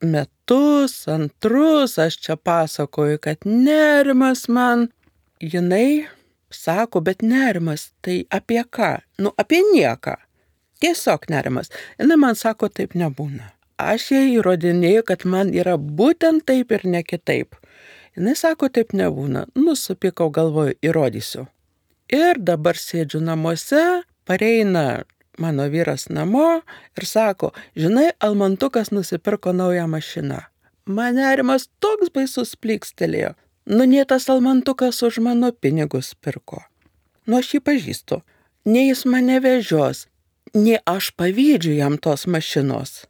metus, 0.00 1.08
antrus 1.08 1.98
aš 1.98 2.18
čia 2.20 2.36
pasakoju, 2.36 3.18
kad 3.18 3.38
nerimas 3.44 4.48
man, 4.48 4.88
jinai 5.40 6.06
sako, 6.50 7.00
bet 7.00 7.22
nerimas 7.22 7.90
tai 8.00 8.24
apie 8.30 8.62
ką? 8.64 9.00
Nu, 9.18 9.32
apie 9.36 9.60
nieką. 9.72 10.16
Tiesiog 10.80 11.28
nerimas. 11.32 11.70
Jinai 11.98 12.16
man 12.20 12.36
sako, 12.36 12.68
taip 12.68 12.94
nebūna. 12.94 13.52
Aš 13.80 14.10
jai 14.12 14.26
įrodinėjau, 14.36 15.04
kad 15.04 15.24
man 15.24 15.52
yra 15.52 15.76
būtent 15.76 16.46
taip 16.48 16.72
ir 16.72 16.84
ne 16.84 17.02
kitaip. 17.04 17.56
Jis 18.16 18.40
sako, 18.40 18.70
taip 18.72 18.94
nebūna. 18.96 19.44
Nusipikau 19.54 20.30
galvoju, 20.32 20.78
įrodysiu. 20.84 21.46
Ir 22.12 22.38
dabar 22.38 22.78
sėdžiu 22.78 23.20
namuose, 23.20 23.82
pareina 24.24 25.04
mano 25.38 25.66
vyras 25.68 26.08
namo 26.08 26.62
ir 26.96 27.06
sako, 27.06 27.52
žinai, 27.76 28.12
Almantukas 28.20 28.90
nusipirko 28.90 29.52
naują 29.52 29.86
mašiną. 29.88 30.40
Man 30.86 31.18
nerimas 31.18 31.68
toks 31.80 32.12
baisus 32.14 32.54
plykstelėjo. 32.56 33.34
Nu, 33.66 33.84
nie 33.84 34.04
tas 34.04 34.28
Almantukas 34.30 35.02
už 35.02 35.18
mano 35.18 35.50
pinigus 35.52 36.14
pirko. 36.14 36.62
Nu, 37.26 37.40
aš 37.40 37.56
jį 37.56 37.60
pažįstu. 37.66 38.20
Ne 38.70 38.86
jis 38.86 39.02
mane 39.04 39.40
vežios, 39.42 40.06
ne 40.54 40.78
aš 40.86 41.10
pavydžiu 41.18 41.74
jam 41.74 41.98
tos 41.98 42.26
mašinos. 42.30 43.04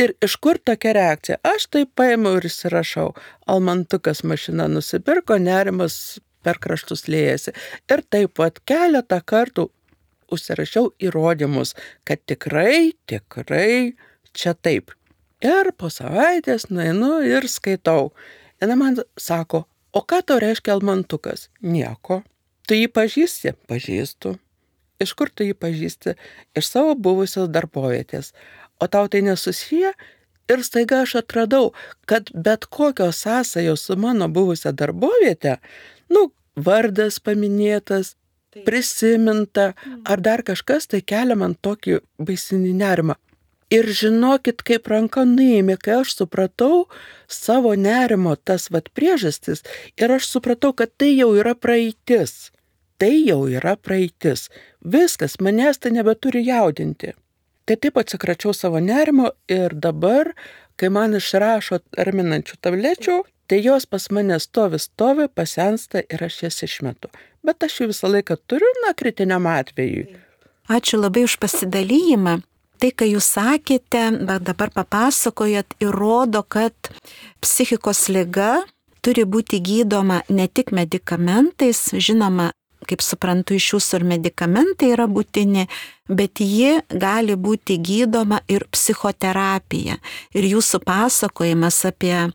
Ir 0.00 0.14
iš 0.24 0.36
kur 0.40 0.56
tokia 0.64 0.94
reakcija? 0.96 1.36
Aš 1.44 1.66
tai 1.74 1.82
paėmiau 1.84 2.38
ir 2.38 2.46
įsirašau. 2.48 3.10
Almantukas 3.52 4.22
mašiną 4.24 4.70
nusipirko, 4.72 5.36
nerimas 5.36 6.20
per 6.40 6.56
kraštus 6.62 7.04
lėjasi. 7.10 7.52
Ir 7.92 8.02
taip 8.08 8.32
pat 8.40 8.62
keletą 8.64 9.20
kartų 9.20 9.68
užsirašiau 10.32 10.92
įrodymus, 11.04 11.74
kad 12.08 12.22
tikrai, 12.24 12.94
tikrai 13.10 13.92
čia 14.32 14.54
taip. 14.54 14.94
Ir 15.44 15.72
po 15.76 15.90
savaitės 15.92 16.70
nueinu 16.72 17.18
ir 17.26 17.48
skaitau. 17.48 18.12
Ir 18.60 18.72
man 18.76 19.00
sako, 19.20 19.66
o 19.92 20.00
ką 20.00 20.22
tau 20.24 20.40
reiškia 20.40 20.78
almantukas? 20.78 21.48
Nieko. 21.60 22.22
Tu 22.68 22.76
jį 22.78 22.88
pažįsti? 22.94 23.56
Pažįstu. 23.68 24.38
Iš 25.00 25.14
kur 25.16 25.30
tu 25.32 25.46
jį 25.48 25.56
pažįsti? 25.56 26.12
Iš 26.60 26.66
savo 26.68 26.92
buvusios 26.94 27.48
darbovietės. 27.48 28.34
O 28.80 28.88
tau 28.88 29.08
tai 29.08 29.22
nesusiję? 29.22 29.92
Ir 30.50 30.64
staiga 30.66 31.02
aš 31.04 31.14
atradau, 31.20 31.72
kad 32.10 32.30
bet 32.34 32.66
kokios 32.66 33.22
sąsajos 33.22 33.84
su 33.86 33.96
mano 33.96 34.28
buvusią 34.28 34.72
darbovietę, 34.74 35.58
nu, 36.10 36.30
vardas 36.56 37.20
paminėtas, 37.22 38.16
prisiminta 38.66 39.72
mm. 39.72 40.02
ar 40.04 40.20
dar 40.20 40.42
kažkas, 40.42 40.88
tai 40.90 41.00
kelia 41.06 41.36
man 41.38 41.54
tokį 41.54 42.00
baisinį 42.18 42.72
nerimą. 42.82 43.16
Ir 43.70 43.86
žinokit, 43.94 44.64
kaip 44.66 44.88
ranka 44.90 45.22
nuėmė, 45.22 45.76
kai 45.78 46.00
aš 46.00 46.16
supratau 46.18 46.88
savo 47.30 47.76
nerimo 47.78 48.34
tas 48.34 48.66
vad 48.74 48.90
priežastis 48.98 49.62
ir 49.94 50.10
aš 50.10 50.26
supratau, 50.26 50.72
kad 50.74 50.90
tai 50.98 51.12
jau 51.14 51.30
yra 51.38 51.54
praeitis. 51.54 52.50
Tai 52.98 53.12
jau 53.14 53.44
yra 53.46 53.76
praeitis. 53.78 54.48
Viskas, 54.82 55.38
manęs 55.38 55.78
tai 55.78 55.94
nebeturi 55.94 56.42
jaudinti. 56.48 57.14
Tai 57.70 57.78
taip 57.78 58.00
atsikračiau 58.02 58.50
savo 58.56 58.82
nerimo 58.82 59.30
ir 59.46 59.76
dabar, 59.78 60.32
kai 60.74 60.90
man 60.90 61.14
išrašo 61.14 61.78
raminančių 61.94 62.58
tablečių, 62.58 63.20
tai 63.46 63.62
jos 63.62 63.86
pas 63.86 64.10
mane 64.10 64.38
stovi, 64.42 64.82
stovi, 64.82 65.30
pasensta 65.30 66.02
ir 66.02 66.26
aš 66.26 66.42
jas 66.48 66.64
išmetu 66.66 67.10
bet 67.46 67.64
aš 67.64 67.80
jų 67.80 67.90
visą 67.92 68.10
laiką 68.10 68.36
turiu, 68.48 68.68
na, 68.84 68.94
kritiniam 68.96 69.48
atvejui. 69.50 70.08
Ačiū 70.70 71.00
labai 71.00 71.24
už 71.26 71.38
pasidalyjimą. 71.42 72.40
Tai, 72.80 72.90
ką 72.96 73.06
jūs 73.10 73.26
sakėte, 73.36 74.06
bet 74.24 74.44
dabar 74.46 74.70
papasakojat, 74.72 75.74
įrodo, 75.84 76.40
kad 76.48 76.92
psichikos 77.44 78.06
lyga 78.08 78.62
turi 79.04 79.26
būti 79.28 79.60
gydoma 79.64 80.22
ne 80.32 80.46
tik 80.48 80.72
medikamentais, 80.76 81.90
žinoma, 81.92 82.50
kaip 82.88 83.04
suprantu, 83.04 83.56
iš 83.58 83.74
jūsų 83.74 84.00
ir 84.00 84.08
medikamentai 84.14 84.92
yra 84.94 85.06
būtini, 85.10 85.66
bet 86.08 86.42
ji 86.42 86.80
gali 86.90 87.36
būti 87.36 87.78
gydoma 87.78 88.40
ir 88.48 88.66
psichoterapija. 88.72 90.00
Ir 90.34 90.50
jūsų 90.54 90.82
pasakojimas 90.86 91.84
apie 91.88 92.30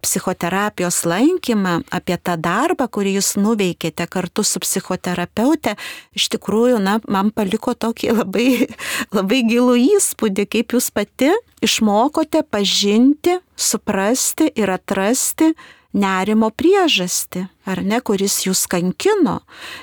psichoterapijos 0.00 1.04
lankymą, 1.04 1.80
apie 1.92 2.16
tą 2.16 2.36
darbą, 2.40 2.88
kurį 2.88 3.18
jūs 3.18 3.34
nuveikėte 3.40 4.06
kartu 4.10 4.44
su 4.46 4.60
psichoterapeute, 4.62 5.76
iš 6.16 6.30
tikrųjų, 6.34 6.80
na, 6.82 6.98
man 7.08 7.30
paliko 7.36 7.74
tokį 7.74 8.14
labai, 8.22 8.48
labai 9.16 9.42
gilų 9.48 9.76
įspūdį, 9.98 10.48
kaip 10.56 10.76
jūs 10.76 10.90
pati 10.94 11.32
išmokote 11.64 12.42
pažinti, 12.48 13.38
suprasti 13.56 14.48
ir 14.56 14.72
atrasti 14.72 15.52
nerimo 15.92 16.50
priežastį, 16.50 17.46
ar 17.66 17.82
ne, 17.82 18.00
kuris 18.00 18.44
jūs 18.46 18.66
kankino 18.70 19.40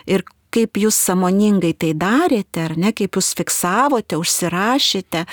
ir 0.07 0.23
kaip 0.53 0.79
jūs 0.79 0.95
samoningai 1.09 1.73
tai 1.77 1.91
darėte, 1.97 2.63
ar 2.63 2.77
ne, 2.79 2.93
kaip 2.95 3.19
jūs 3.19 3.33
fiksavote, 3.37 4.17
užsirašėte 4.17 5.25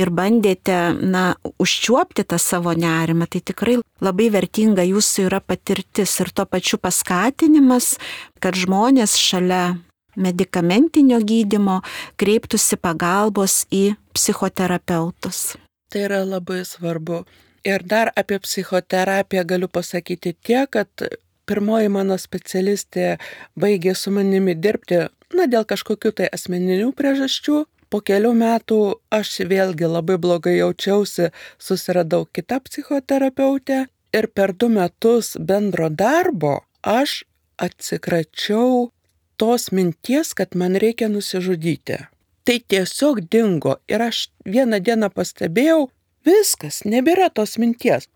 ir 0.00 0.10
bandėte, 0.14 0.78
na, 0.96 1.34
užčiuopti 1.60 2.24
tą 2.24 2.38
savo 2.40 2.72
nerimą, 2.72 3.28
tai 3.28 3.42
tikrai 3.44 3.78
labai 4.02 4.30
vertinga 4.32 4.84
jūsų 4.88 5.28
yra 5.28 5.42
patirtis 5.44 6.16
ir 6.24 6.32
tuo 6.32 6.48
pačiu 6.48 6.80
paskatinimas, 6.80 7.96
kad 8.40 8.56
žmonės 8.58 9.18
šalia 9.20 9.76
medicamentinio 10.16 11.20
gydimo 11.24 11.80
kreiptųsi 12.20 12.76
pagalbos 12.80 13.62
į 13.72 13.94
psichoterapeutus. 14.16 15.54
Tai 15.92 16.04
yra 16.08 16.22
labai 16.24 16.62
svarbu. 16.68 17.22
Ir 17.64 17.82
dar 17.86 18.10
apie 18.18 18.38
psichoterapiją 18.42 19.44
galiu 19.46 19.68
pasakyti 19.68 20.34
tiek, 20.42 20.70
kad 20.70 21.04
pirmoji 21.46 21.90
mano 21.94 22.16
specialistė 22.18 23.18
baigė 23.58 23.94
su 23.98 24.10
manimi 24.14 24.54
dirbti, 24.58 25.04
na, 25.36 25.46
dėl 25.46 25.66
kažkokių 25.68 26.12
tai 26.18 26.30
asmeninių 26.34 26.90
priežasčių. 26.98 27.62
Po 27.92 28.00
kelių 28.00 28.32
metų 28.34 28.78
aš 29.12 29.42
vėlgi 29.50 29.88
labai 29.90 30.16
blogai 30.16 30.56
jaučiausi, 30.56 31.28
susiradau 31.60 32.24
kitą 32.24 32.62
psichoterapeutę 32.64 33.84
ir 34.16 34.28
per 34.32 34.54
du 34.56 34.70
metus 34.72 35.34
bendro 35.36 35.90
darbo 35.90 36.62
aš 36.82 37.22
atsikračiau 37.60 38.88
tos 39.36 39.70
minties, 39.76 40.32
kad 40.34 40.56
man 40.56 40.76
reikia 40.80 41.08
nusižudyti. 41.12 41.98
Tai 42.42 42.56
tiesiog 42.72 43.20
dingo 43.30 43.76
ir 43.92 44.02
aš 44.02 44.30
vieną 44.48 44.80
dieną 44.82 45.12
pastebėjau, 45.14 45.90
viskas, 46.26 46.82
nebėra 46.88 47.30
tos 47.34 47.58
minties. 47.58 48.08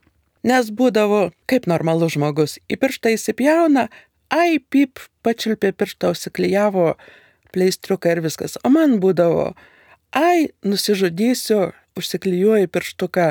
Nes 0.47 0.71
būdavo, 0.71 1.31
kaip 1.51 1.66
normalus 1.66 2.14
žmogus, 2.14 2.59
į 2.71 2.79
pirštą 2.83 3.14
įsipjauna, 3.16 3.88
ai, 4.31 4.59
pip, 4.59 5.03
pačilpė 5.27 5.73
pirštą, 5.75 6.12
užsiklyjavo 6.14 6.92
pleistriuką 7.55 8.14
ir 8.14 8.23
viskas. 8.27 8.59
O 8.62 8.71
man 8.71 8.99
būdavo, 9.03 9.53
ai, 10.14 10.51
nusižudysiu, 10.66 11.73
užsiklyjuoju 11.99 12.71
pirštuką 12.71 13.31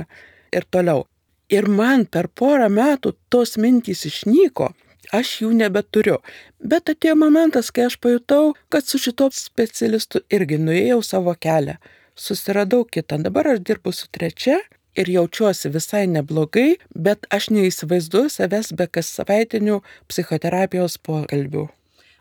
ir 0.55 0.67
toliau. 0.73 1.05
Ir 1.53 1.69
man 1.69 2.07
per 2.09 2.27
porą 2.27 2.67
metų 2.73 3.13
tos 3.29 3.55
mintys 3.61 4.03
išnyko 4.09 4.73
aš 5.13 5.41
jų 5.43 5.51
nebeturiu. 5.59 6.19
Bet 6.59 6.89
atėjo 6.89 7.15
momentas, 7.19 7.71
kai 7.71 7.87
aš 7.89 7.97
pajutau, 8.01 8.55
kad 8.69 8.87
su 8.87 8.99
šito 9.01 9.29
specialistu 9.33 10.21
irgi 10.33 10.59
nuėjau 10.61 11.01
savo 11.05 11.35
kelią. 11.39 11.77
Susiradau 12.15 12.85
kitą, 12.87 13.19
dabar 13.23 13.47
aš 13.53 13.59
dirbu 13.67 13.91
su 13.91 14.07
trečia 14.11 14.59
ir 14.95 15.09
jaučiuosi 15.11 15.69
visai 15.69 16.05
neblogai, 16.07 16.77
bet 16.95 17.27
aš 17.35 17.49
neįsivaizduoju 17.51 18.31
savęs 18.31 18.71
be 18.79 18.87
kas 18.87 19.11
savaitinių 19.17 19.81
psichoterapijos 20.07 20.97
pokalbių. 21.03 21.67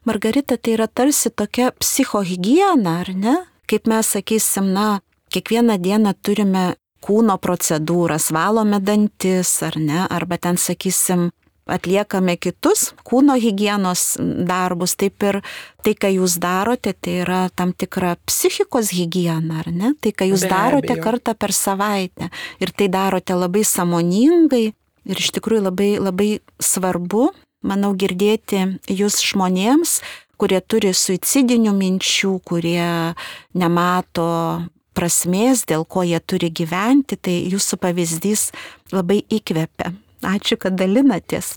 Margarita, 0.05 0.59
tai 0.59 0.75
yra 0.77 0.89
tarsi 0.91 1.31
tokia 1.31 1.71
psichohigiena, 1.81 2.99
ar 3.05 3.13
ne? 3.15 3.37
Kaip 3.71 3.87
mes 3.89 4.11
sakysim, 4.17 4.75
na, 4.75 4.99
kiekvieną 5.33 5.79
dieną 5.81 6.13
turime 6.21 6.65
kūno 7.05 7.39
procedūras, 7.41 8.29
valome 8.35 8.83
dantis, 8.85 9.55
ar 9.65 9.79
ne, 9.81 10.03
arba 10.11 10.37
ten, 10.37 10.61
sakysim, 10.61 11.31
atliekame 11.71 12.37
kitus 12.37 12.91
kūno 13.09 13.37
hygienos 13.41 14.17
darbus, 14.21 14.97
taip 15.01 15.23
ir 15.25 15.41
tai, 15.85 15.95
ką 15.97 16.11
jūs 16.13 16.37
darote, 16.43 16.93
tai 16.93 17.21
yra 17.25 17.41
tam 17.57 17.73
tikra 17.73 18.15
psichikos 18.29 18.93
hygiena, 18.95 19.63
ar 19.63 19.71
ne? 19.73 19.95
Tai, 20.01 20.13
ką 20.13 20.29
jūs 20.33 20.45
Be 20.47 20.53
darote 20.53 20.93
abejo. 20.93 21.05
kartą 21.07 21.37
per 21.39 21.55
savaitę 21.57 22.31
ir 22.61 22.73
tai 22.77 22.91
darote 22.93 23.37
labai 23.37 23.65
samoningai 23.65 24.67
ir 25.05 25.17
iš 25.21 25.33
tikrųjų 25.37 25.65
labai, 25.69 25.91
labai 26.01 26.29
svarbu, 26.61 27.31
manau, 27.65 27.95
girdėti 27.97 28.67
jūs 28.89 29.21
žmonėms, 29.25 29.99
kurie 30.41 30.61
turi 30.61 30.93
suicidinių 30.93 31.73
minčių, 31.77 32.39
kurie 32.45 33.15
nemato 33.57 34.29
prasmės, 34.95 35.65
dėl 35.67 35.85
ko 35.89 36.05
jie 36.07 36.21
turi 36.21 36.51
gyventi, 36.55 37.17
tai 37.19 37.41
jūsų 37.51 37.81
pavyzdys 37.83 38.51
labai 38.95 39.23
įkvepia. 39.33 39.93
Ačiū, 40.25 40.57
kad 40.57 40.77
dalinatės. 40.81 41.55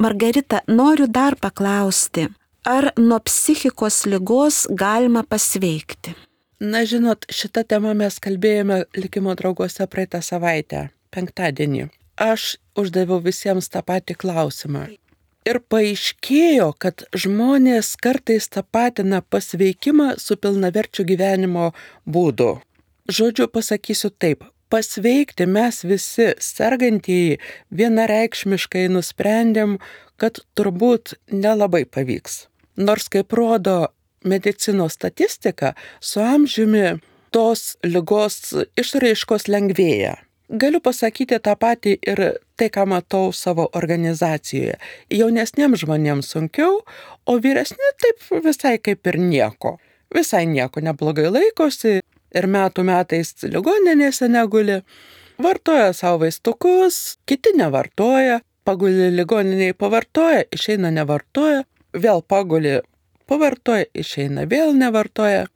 Margarita, 0.00 0.62
noriu 0.68 1.06
dar 1.08 1.36
paklausti, 1.40 2.26
ar 2.64 2.90
nuo 2.96 3.18
psichikos 3.24 4.04
lygos 4.08 4.64
galima 4.72 5.22
pasveikti? 5.24 6.14
Na, 6.60 6.84
žinot, 6.88 7.26
šitą 7.28 7.66
temą 7.68 7.92
mes 7.96 8.16
kalbėjome 8.20 8.86
likimo 8.96 9.34
drauguose 9.36 9.84
praeitą 9.92 10.22
savaitę, 10.24 10.88
penktadienį. 11.12 11.90
Aš 12.16 12.56
uždaviau 12.80 13.20
visiems 13.20 13.68
tą 13.68 13.82
patį 13.84 14.16
klausimą. 14.16 14.86
Ir 15.46 15.60
paaiškėjo, 15.70 16.70
kad 16.80 17.04
žmonės 17.12 17.92
kartais 18.00 18.48
tapatina 18.48 19.20
pasveikimą 19.20 20.14
su 20.18 20.36
pilnaverčiu 20.40 21.04
gyvenimo 21.06 21.68
būdu. 22.08 22.56
Žodžiu, 23.06 23.46
pasakysiu 23.52 24.10
taip, 24.10 24.42
pasveikti 24.72 25.46
mes 25.46 25.82
visi 25.84 26.32
sergantieji 26.42 27.38
vienareikšmiškai 27.78 28.86
nusprendėm, 28.92 29.78
kad 30.20 30.40
turbūt 30.56 31.16
nelabai 31.32 31.84
pavyks. 31.84 32.46
Nors 32.76 33.08
kaip 33.12 33.32
rodo 33.36 33.92
medicinos 34.24 34.96
statistika, 34.98 35.74
su 36.00 36.20
amžiumi 36.20 36.98
tos 37.34 37.76
lygos 37.84 38.54
išraiškos 38.80 39.48
lengvėja. 39.52 40.16
Galiu 40.46 40.78
pasakyti 40.78 41.40
tą 41.42 41.56
patį 41.58 41.96
ir 42.06 42.20
tai, 42.54 42.68
ką 42.70 42.84
matau 42.86 43.32
savo 43.34 43.66
organizacijoje. 43.74 44.76
Jaunesniems 45.10 45.82
žmonėms 45.82 46.30
sunkiau, 46.30 46.84
o 47.26 47.38
vyresni 47.42 47.90
taip 48.02 48.22
visai 48.44 48.76
kaip 48.78 49.10
ir 49.10 49.18
nieko. 49.18 49.76
Visai 50.14 50.44
nieko 50.46 50.80
neblogai 50.86 51.26
laikosi, 51.32 51.98
ir 52.36 52.48
metų 52.50 52.84
metais 52.86 53.32
ligoninėse 53.42 54.28
neguli, 54.30 54.80
vartoja 55.42 55.92
savo 55.96 56.24
vaistukus, 56.24 57.16
kiti 57.28 57.54
nevartoja, 57.56 58.40
paguli 58.66 59.10
ligoniniai 59.14 59.74
pavartoja, 59.78 60.44
išeina 60.54 60.90
nevartoja, 60.94 61.64
vėl 61.96 62.22
paguli, 62.26 62.80
pavartoja, 63.30 63.88
išeina 63.94 64.46
vėl 64.50 64.74
nevartoja. 64.76 65.46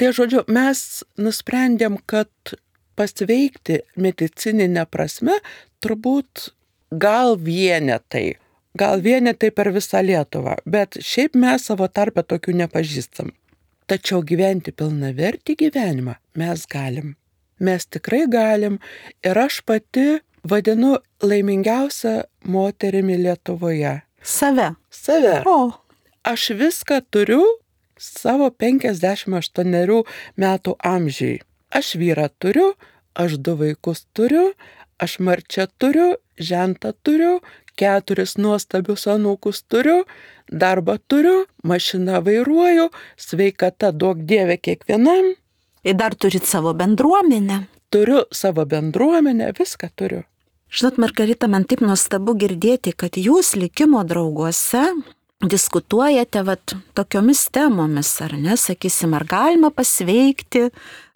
Tai 0.00 0.10
žodžiu, 0.16 0.44
mes 0.50 1.02
nusprendėm, 1.20 1.98
kad 2.10 2.54
pasveikti 2.98 3.82
medicininę 4.00 4.86
prasme 4.90 5.36
turbūt 5.84 6.50
gal 6.92 7.36
vienetai, 7.40 8.36
gal 8.78 9.02
vienetai 9.04 9.52
per 9.54 9.72
visą 9.74 10.02
Lietuvą, 10.04 10.58
bet 10.64 10.98
šiaip 11.00 11.36
mes 11.38 11.68
savo 11.68 11.88
tarpę 11.88 12.24
tokių 12.24 12.56
nepažįstam. 12.64 13.32
Tačiau 13.90 14.22
gyventi 14.26 14.72
pilnavertį 14.72 15.56
gyvenimą 15.64 16.16
mes 16.38 16.66
galim. 16.70 17.16
Mes 17.62 17.86
tikrai 17.86 18.24
galim 18.30 18.78
ir 19.26 19.38
aš 19.38 19.60
pati 19.66 20.20
vadinu 20.44 20.96
laimingiausią 21.22 22.22
moterimi 22.44 23.18
Lietuvoje. 23.22 24.02
Save. 24.22 24.74
Save. 24.90 25.42
O. 25.46 25.72
Aš 26.22 26.50
viską 26.58 27.00
turiu 27.10 27.42
savo 27.98 28.50
58 28.50 30.04
metų 30.38 30.76
amžiai. 30.78 31.40
Aš 31.70 31.94
vyrą 31.98 32.28
turiu, 32.38 32.72
aš 33.14 33.38
du 33.38 33.56
vaikus 33.56 34.06
turiu, 34.14 34.52
aš 35.02 35.18
marčią 35.18 35.66
turiu, 35.78 36.16
žentą 36.38 36.92
turiu, 37.02 37.40
keturis 37.78 38.36
nuostabius 38.38 39.06
anūkus 39.10 39.62
turiu, 39.68 40.02
darbą 40.48 40.98
turiu, 41.08 41.44
mašiną 41.64 42.22
vairuoju, 42.26 42.90
sveikata 43.16 43.92
duok 43.92 44.24
dievė 44.28 44.58
kiekvienam. 44.60 45.32
Ir 45.82 45.96
dar 45.98 46.14
turit 46.14 46.46
savo 46.46 46.74
bendruomenę. 46.78 47.64
Turiu 47.92 48.22
savo 48.32 48.64
bendruomenę, 48.66 49.52
viską 49.58 49.90
turiu. 49.96 50.22
Žinot, 50.72 50.96
Margarita, 51.02 51.48
man 51.52 51.66
taip 51.68 51.82
nuostabu 51.84 52.32
girdėti, 52.40 52.94
kad 52.96 53.18
jūs 53.20 53.52
likimo 53.60 54.00
drauguose 54.08 54.86
diskutuojate 55.42 56.42
vat 56.46 56.74
tokiomis 56.96 57.48
temomis, 57.52 58.12
ar 58.24 58.32
ne, 58.38 58.56
sakysim, 58.56 59.12
ar 59.18 59.26
galima 59.28 59.72
pasveikti 59.74 60.68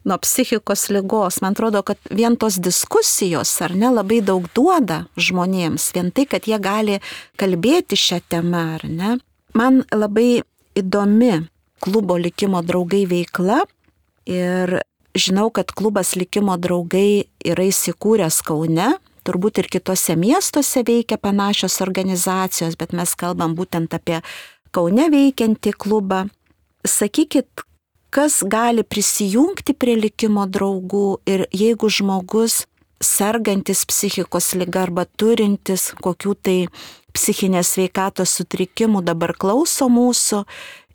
nuo 0.06 0.18
psichikos 0.22 0.88
lygos. 0.94 1.40
Man 1.42 1.56
atrodo, 1.56 1.82
kad 1.82 1.98
vien 2.10 2.36
tos 2.38 2.60
diskusijos 2.62 3.50
ar 3.62 3.74
ne 3.74 3.90
labai 3.90 4.22
daug 4.24 4.46
duoda 4.54 5.04
žmonėms, 5.18 5.90
vien 5.96 6.12
tai, 6.14 6.28
kad 6.30 6.46
jie 6.46 6.58
gali 6.62 7.00
kalbėti 7.40 7.98
šią 7.98 8.22
temą 8.30 8.62
ar 8.78 8.86
ne. 8.86 9.16
Man 9.56 9.82
labai 9.92 10.42
įdomi 10.78 11.46
klubo 11.82 12.16
likimo 12.20 12.62
draugai 12.62 13.04
veikla 13.10 13.64
ir 14.28 14.78
žinau, 15.16 15.50
kad 15.50 15.72
klubas 15.72 16.14
likimo 16.16 16.56
draugai 16.60 17.26
yra 17.44 17.66
įsikūręs 17.66 18.42
Kaune, 18.46 18.94
turbūt 19.26 19.62
ir 19.62 19.70
kitose 19.72 20.16
miestuose 20.18 20.84
veikia 20.86 21.18
panašios 21.18 21.80
organizacijos, 21.84 22.76
bet 22.78 22.94
mes 22.94 23.14
kalbam 23.18 23.56
būtent 23.58 23.96
apie 23.96 24.20
Kaune 24.76 25.08
veikiantį 25.10 25.72
klubą. 25.72 26.26
Sakykit, 26.86 27.65
kas 28.16 28.40
gali 28.46 28.81
prisijungti 28.83 29.74
prie 29.76 29.98
likimo 30.00 30.46
draugų 30.48 31.18
ir 31.29 31.44
jeigu 31.52 31.90
žmogus 31.92 32.62
sergantis 33.05 33.84
psichikos 33.84 34.55
lyga 34.57 34.86
arba 34.86 35.05
turintis 35.20 35.90
kokių 36.01 36.32
tai 36.40 36.57
psichinės 37.12 37.74
veikatos 37.76 38.32
sutrikimų 38.38 39.05
dabar 39.05 39.34
klauso 39.36 39.90
mūsų 39.93 40.43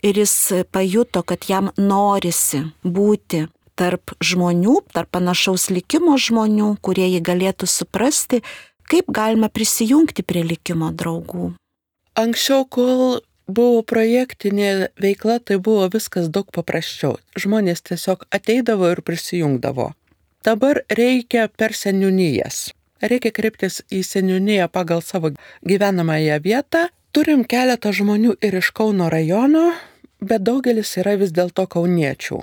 ir 0.02 0.18
jis 0.24 0.36
pajuto, 0.74 1.22
kad 1.22 1.45
jam 1.45 1.70
norisi 1.78 2.64
būti 2.82 3.45
tarp 3.78 4.16
žmonių, 4.18 4.80
tarp 4.89 5.14
panašaus 5.14 5.70
likimo 5.70 6.18
žmonių, 6.18 6.76
kurie 6.82 7.06
jį 7.06 7.22
galėtų 7.22 7.70
suprasti, 7.70 8.41
kaip 8.89 9.14
galima 9.14 9.50
prisijungti 9.54 10.26
prie 10.26 10.41
likimo 10.41 10.89
draugų. 10.89 11.54
Anksčiau, 12.18 12.66
kol 12.66 13.22
buvo 13.52 13.82
projektinė 13.88 14.91
veikla, 15.02 15.39
tai 15.39 15.58
buvo 15.58 15.88
viskas 15.93 16.30
daug 16.34 16.47
paprasčiau. 16.56 17.18
Žmonės 17.39 17.84
tiesiog 17.88 18.26
ateidavo 18.34 18.89
ir 18.91 19.02
prisijungdavo. 19.06 19.91
Dabar 20.45 20.82
reikia 20.89 21.47
per 21.54 21.76
seniūnijas. 21.78 22.72
Reikia 23.02 23.32
kreiptis 23.34 23.82
į 23.93 24.02
seniūniją 24.06 24.68
pagal 24.74 25.04
savo 25.06 25.34
gyvenamąją 25.66 26.39
vietą. 26.41 26.88
Turim 27.12 27.43
keletą 27.43 27.91
žmonių 27.93 28.38
ir 28.41 28.56
iš 28.62 28.72
Kauno 28.78 29.10
rajono, 29.12 29.72
bet 30.22 30.45
daugelis 30.47 30.95
yra 31.02 31.18
vis 31.20 31.34
dėlto 31.36 31.66
kauniečių. 31.68 32.39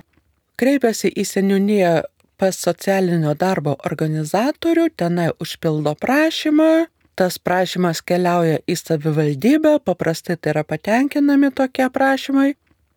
Kreipiasi 0.59 1.11
į 1.15 1.25
seniūniją 1.25 1.93
pas 2.39 2.59
socialinio 2.59 3.35
darbo 3.39 3.75
organizatorių, 3.89 4.89
tenai 4.95 5.31
užpildo 5.43 5.95
prašymą, 5.99 6.87
tas 7.19 7.39
prašymas 7.43 8.01
keliauja 8.07 8.61
į 8.69 8.77
savivaldybę, 8.79 9.79
paprastai 9.85 10.39
tai 10.39 10.55
yra 10.55 10.65
patenkinami 10.67 11.51
tokie 11.55 11.89
prašymai 11.91 12.53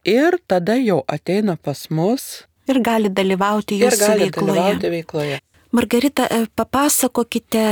ir 0.07 0.37
tada 0.47 0.77
jau 0.77 1.01
ateina 1.07 1.57
pas 1.57 1.87
mus. 1.89 2.45
Ir 2.69 2.81
gali 2.85 3.09
dalyvauti 3.09 3.79
jūsų 3.81 4.03
gali 4.05 4.27
veikloje. 4.27 4.51
Dalyvauti 4.51 4.91
veikloje. 4.93 5.39
Margarita, 5.71 6.27
e, 6.27 6.45
papasakokite, 6.55 7.65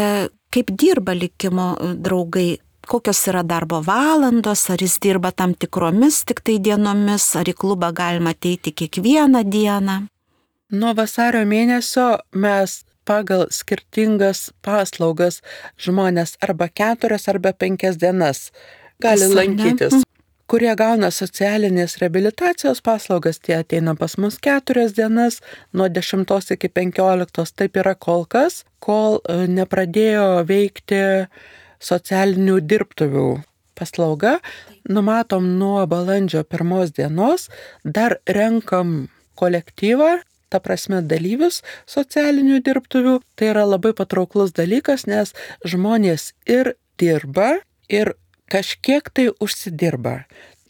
kaip 0.50 0.72
dirba 0.72 1.14
likimo 1.14 1.74
e, 1.76 1.94
draugai, 2.00 2.50
kokios 2.90 3.22
yra 3.30 3.44
darbo 3.44 3.82
valandos, 3.86 4.66
ar 4.70 4.82
jis 4.82 4.98
dirba 5.04 5.32
tam 5.32 5.54
tikromis 5.54 6.24
tik 6.26 6.42
tai 6.42 6.58
dienomis, 6.64 7.28
ar 7.36 7.50
į 7.50 7.54
klubą 7.60 7.92
galima 7.94 8.34
ateiti 8.34 8.74
kiekvieną 8.74 9.44
dieną. 9.46 10.00
Nuo 10.70 10.94
vasario 10.98 11.44
mėnesio 11.50 12.20
mes 12.34 12.84
pagal 13.10 13.48
skirtingas 13.54 14.50
paslaugas 14.66 15.42
žmonės 15.82 16.38
arba 16.46 16.70
keturias 16.70 17.28
arba 17.32 17.56
penkias 17.58 17.98
dienas 17.98 18.50
gali 19.02 19.26
Visą, 19.26 19.34
ne? 19.34 19.42
lankytis. 19.42 20.06
Kurie 20.50 20.72
gauna 20.74 21.12
socialinės 21.14 22.00
rehabilitacijos 22.02 22.80
paslaugas, 22.82 23.38
tie 23.38 23.60
ateina 23.60 23.94
pas 23.94 24.16
mus 24.18 24.40
keturias 24.42 24.96
dienas, 24.98 25.44
nuo 25.78 25.86
10 25.94 26.26
iki 26.56 26.72
15, 26.74 27.54
taip 27.54 27.78
yra 27.78 27.94
kol 27.94 28.26
kas, 28.26 28.64
kol 28.82 29.20
e, 29.30 29.46
nepradėjo 29.46 30.42
veikti 30.50 31.04
socialinių 31.86 32.58
dirbtuvių 32.66 33.28
paslauga. 33.78 34.40
Numatom 34.90 35.46
nuo 35.60 35.86
balandžio 35.86 36.42
pirmos 36.50 36.96
dienos, 36.98 37.52
dar 37.86 38.18
renkam 38.26 39.06
kolektyvą, 39.38 40.18
ta 40.50 40.62
prasme 40.64 41.02
dalyvius 41.06 41.62
socialinių 41.90 42.60
dirbtuvių. 42.66 43.20
Tai 43.38 43.52
yra 43.54 43.66
labai 43.70 43.94
patrauklus 43.98 44.54
dalykas, 44.58 45.06
nes 45.10 45.34
žmonės 45.66 46.34
ir 46.50 46.74
dirba, 47.00 47.60
ir 47.90 48.16
kažkiek 48.50 49.10
tai 49.14 49.30
užsidirba. 49.40 50.24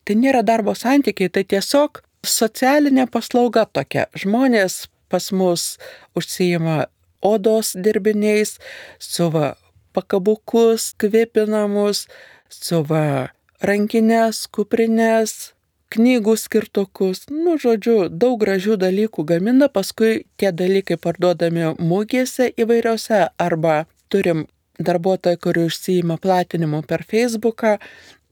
Tai 0.05 0.15
nėra 0.19 0.43
darbo 0.43 0.75
santykiai, 0.75 1.32
tai 1.32 1.45
tiesiog 1.47 2.01
socialinė 2.25 3.07
paslauga 3.11 3.65
tokia. 3.65 4.07
Žmonės 4.17 4.88
pas 5.09 5.32
mus 5.32 5.77
užsijima 6.17 6.88
odos 7.21 7.73
dirbiniais, 7.75 8.57
suva 8.99 9.55
pakabukus, 9.95 10.93
kvėpinamus, 11.01 12.05
suva 12.49 13.32
rankinės, 13.65 14.45
kuprinės, 14.53 15.53
knygų 15.93 16.35
skirtukus, 16.37 17.25
nu, 17.33 17.57
žodžiu, 17.61 18.09
daug 18.09 18.37
gražių 18.41 18.77
dalykų 18.81 19.25
gamina, 19.31 19.69
paskui 19.73 20.25
tie 20.37 20.51
dalykai 20.53 20.99
parduodami 21.01 21.73
mūgėse 21.81 22.51
įvairiose 22.61 23.25
arba 23.41 23.83
turim 24.13 24.45
darbuotojai, 24.79 25.39
kurie 25.41 25.65
užsijima 25.67 26.19
platinimu 26.21 26.83
per 26.87 27.03
Facebooką, 27.09 27.77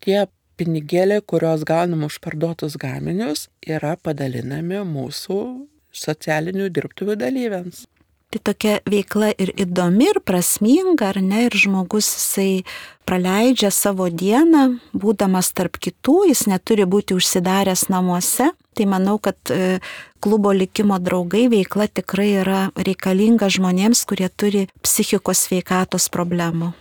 tie 0.05 0.25
pinigėliai, 0.57 1.21
kuriuos 1.21 1.65
gaunam 1.67 2.05
už 2.07 2.21
parduotus 2.23 2.77
gaminius, 2.81 3.47
yra 3.65 3.97
padalinami 4.01 4.81
mūsų 4.87 5.41
socialinių 6.05 6.69
dirbtuvių 6.73 7.17
dalyviams. 7.19 7.85
Tai 8.27 8.41
tokia 8.43 8.79
veikla 8.83 9.29
ir 9.39 9.53
įdomi, 9.55 10.09
ir 10.11 10.17
prasminga, 10.27 11.13
ar 11.13 11.21
ne, 11.23 11.45
ir 11.47 11.53
žmogus 11.55 12.09
jisai 12.11 12.65
praleidžia 13.07 13.69
savo 13.71 14.09
dieną, 14.11 14.81
būdamas 14.91 15.53
tarp 15.55 15.79
kitų, 15.79 16.25
jis 16.33 16.43
neturi 16.51 16.83
būti 16.83 17.15
užsidaręs 17.15 17.85
namuose. 17.87 18.49
Tai 18.75 18.89
manau, 18.91 19.15
kad 19.23 19.39
e, 19.49 19.79
klubo 20.19 20.51
likimo 20.51 20.99
draugai 20.99 21.45
veikla 21.55 21.87
tikrai 21.87 22.27
yra 22.43 22.59
reikalinga 22.75 23.47
žmonėms, 23.47 24.03
kurie 24.09 24.27
turi 24.27 24.67
psichikos 24.83 25.47
sveikatos 25.47 26.11
problemų. 26.11 26.73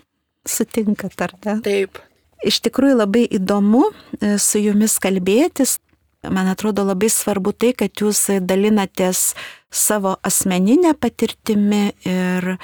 Sutinkat, 0.50 1.14
ar 1.22 1.38
ne? 1.46 1.58
Taip. 1.62 2.02
Iš 2.46 2.58
tikrųjų 2.66 2.98
labai 2.98 3.22
įdomu 3.38 3.86
e, 3.86 4.34
su 4.42 4.58
jumis 4.60 4.98
kalbėtis. 5.02 5.78
Man 6.24 6.48
atrodo 6.48 6.84
labai 6.86 7.10
svarbu 7.12 7.52
tai, 7.52 7.72
kad 7.76 7.92
jūs 8.02 8.24
dalinatės 8.42 9.34
savo 9.70 10.16
asmeninę 10.26 10.94
patirtimi 10.98 11.92
ir 12.06 12.48
e, 12.54 12.56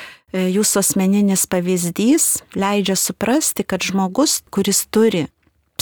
jūsų 0.55 0.80
asmeninis 0.80 1.44
pavyzdys 1.50 2.42
leidžia 2.59 2.96
suprasti, 2.96 3.66
kad 3.68 3.84
žmogus, 3.84 4.40
kuris 4.50 4.86
turi 4.90 5.26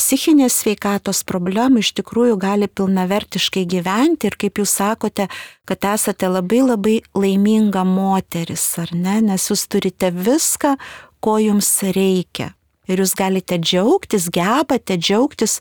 psichinės 0.01 0.61
sveikatos 0.63 1.23
problemų, 1.29 1.83
iš 1.83 1.93
tikrųjų 1.99 2.39
gali 2.41 2.69
pilnavertiškai 2.71 3.67
gyventi 3.69 4.31
ir 4.31 4.37
kaip 4.41 4.61
jūs 4.63 4.77
sakote, 4.81 5.27
kad 5.69 5.89
esate 5.93 6.31
labai 6.31 6.63
labai 6.65 6.97
laiminga 7.17 7.85
moteris, 7.87 8.65
ar 8.81 8.95
ne, 8.97 9.19
nes 9.29 9.51
jūs 9.51 9.67
turite 9.71 10.13
viską, 10.15 10.77
ko 11.21 11.37
jums 11.43 11.73
reikia. 11.97 12.53
Ir 12.91 13.03
jūs 13.05 13.13
galite 13.19 13.59
džiaugtis, 13.61 14.31
gebate 14.35 14.97
džiaugtis 14.99 15.59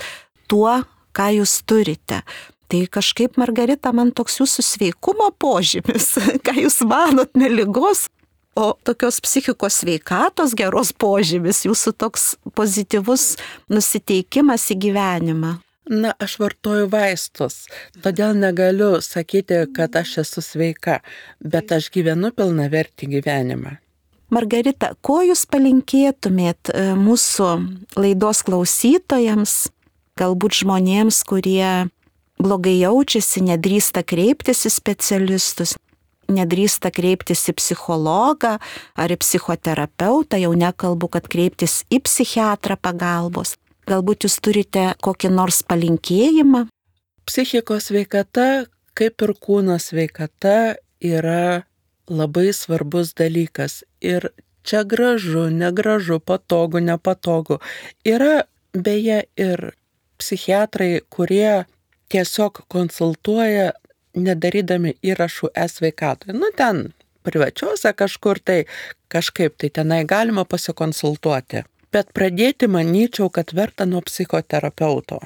tuo, 0.50 0.80
ką 1.16 1.30
jūs 1.40 1.60
turite. 1.68 2.24
Tai 2.70 2.84
kažkaip, 2.94 3.38
Margarita, 3.42 3.92
man 3.96 4.12
toks 4.14 4.38
jūsų 4.42 4.66
sveikumo 4.66 5.32
požymis, 5.42 6.12
ką 6.46 6.54
jūs 6.60 6.82
manot, 6.86 7.32
neligos, 7.38 8.08
o 8.60 8.74
tokios 8.84 9.18
psichikos 9.26 9.82
sveikatos 9.82 10.54
geros 10.58 10.92
požymis, 10.94 11.64
jūsų 11.66 11.96
toks 11.98 12.36
pozityvus 12.58 13.34
nusiteikimas 13.72 14.70
į 14.74 14.80
gyvenimą. 14.86 15.56
Na, 15.90 16.14
aš 16.22 16.36
vartoju 16.38 16.86
vaistus, 16.92 17.64
todėl 18.04 18.36
negaliu 18.38 19.00
sakyti, 19.02 19.64
kad 19.74 19.96
aš 19.98 20.20
esu 20.22 20.44
sveika, 20.46 21.00
bet 21.42 21.72
aš 21.74 21.90
gyvenu 21.96 22.30
pilnavertį 22.36 23.10
gyvenimą. 23.16 23.80
Margarita, 24.30 24.92
ko 25.02 25.24
jūs 25.26 25.48
palinkėtumėt 25.50 26.70
e, 26.70 26.92
mūsų 26.94 27.48
laidos 27.98 28.44
klausytojams, 28.46 29.56
galbūt 30.20 30.62
žmonėms, 30.62 31.24
kurie 31.28 31.90
blogai 32.40 32.78
jaučiasi, 32.80 33.44
nedrįsta 33.48 34.04
kreiptis 34.08 34.66
į 34.68 34.72
specialistus, 34.74 35.76
nedrįsta 36.32 36.92
kreiptis 36.96 37.46
į 37.52 37.56
psichologą 37.60 38.58
ar 39.00 39.14
į 39.14 39.20
psichoterapeutą, 39.24 40.40
jau 40.40 40.54
nekalbu, 40.56 41.10
kad 41.16 41.28
kreiptis 41.32 41.84
į 41.92 42.02
psichiatrą 42.06 42.78
pagalbos. 42.80 43.56
Galbūt 43.90 44.28
jūs 44.28 44.38
turite 44.44 44.92
kokį 45.02 45.32
nors 45.34 45.64
palinkėjimą? 45.66 46.68
Psichikos 47.26 47.90
sveikata, 47.90 48.68
kaip 48.98 49.26
ir 49.26 49.34
kūno 49.42 49.80
sveikata, 49.82 50.78
yra 51.02 51.66
labai 52.10 52.52
svarbus 52.54 53.16
dalykas. 53.18 53.84
Ir 54.02 54.30
čia 54.64 54.84
gražu, 54.86 55.48
negražu, 55.54 56.20
patogu, 56.20 56.82
nepatogu. 56.84 57.60
Yra 58.06 58.46
beje 58.74 59.24
ir 59.38 59.72
psichiatrai, 60.20 61.00
kurie 61.10 61.66
tiesiog 62.10 62.64
konsultuoja, 62.68 63.72
nedarydami 64.18 64.96
įrašų 65.06 65.52
e-sveikatoje. 65.56 66.36
Nu, 66.36 66.50
ten 66.56 66.90
privačiuose 67.24 67.94
kažkur 67.94 68.40
tai 68.44 68.64
kažkaip 69.12 69.58
tai 69.58 69.70
tenai 69.70 70.04
galima 70.06 70.46
pasikonsultuoti. 70.46 71.64
Bet 71.94 72.14
pradėti 72.14 72.70
manyčiau, 72.70 73.30
kad 73.34 73.54
verta 73.58 73.86
nuo 73.90 74.02
psichoterapeuto. 74.06 75.22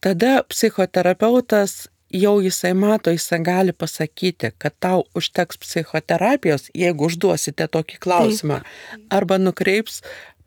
Tada 0.00 0.42
psichoterapeutas 0.48 1.88
jau 2.12 2.38
jisai 2.40 2.72
mato, 2.74 3.12
jisai 3.12 3.40
gali 3.44 3.72
pasakyti, 3.72 4.52
kad 4.58 4.76
tau 4.80 5.04
užteks 5.16 5.58
psichoterapijos, 5.60 6.70
jeigu 6.74 7.10
užduosite 7.10 7.68
tokį 7.68 8.00
klausimą. 8.00 8.60
Arba 9.10 9.38
nukreips 9.38 10.00